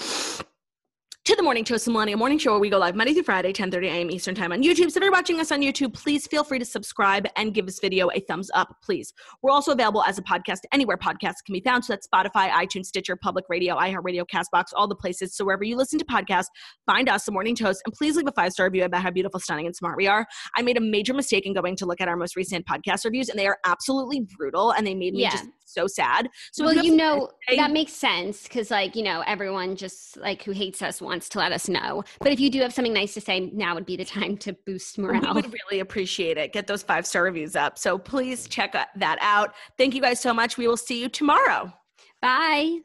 [1.24, 3.86] to the Morning Toast Millennial Morning Show, where we go live Monday through Friday, 10:30
[3.86, 4.10] a.m.
[4.10, 4.90] Eastern Time on YouTube.
[4.90, 7.80] So if you're watching us on YouTube, please feel free to subscribe and give this
[7.80, 9.14] video a thumbs up, please.
[9.40, 11.86] We're also available as a podcast anywhere podcasts can be found.
[11.86, 15.34] So that's Spotify, iTunes, Stitcher, Public Radio, iHeartRadio, Castbox, all the places.
[15.34, 16.48] So wherever you listen to podcasts,
[16.84, 19.40] find us, the Morning Toast, and please leave a five star review about how beautiful,
[19.40, 20.26] stunning, and smart we are.
[20.58, 23.30] I made a major mistake in going to look at our most recent podcast reviews,
[23.30, 25.30] and they are absolutely brutal, and they made me yeah.
[25.30, 26.28] just so sad.
[26.52, 30.52] So well, you know that makes sense because, like, you know, everyone just like who
[30.52, 32.04] hates us wants to let us know.
[32.20, 34.52] But if you do have something nice to say, now would be the time to
[34.66, 35.34] boost morale.
[35.34, 36.52] We would really appreciate it.
[36.52, 37.78] Get those five star reviews up.
[37.78, 39.54] So please check uh, that out.
[39.78, 40.56] Thank you guys so much.
[40.56, 41.72] We will see you tomorrow.
[42.20, 42.80] Bye.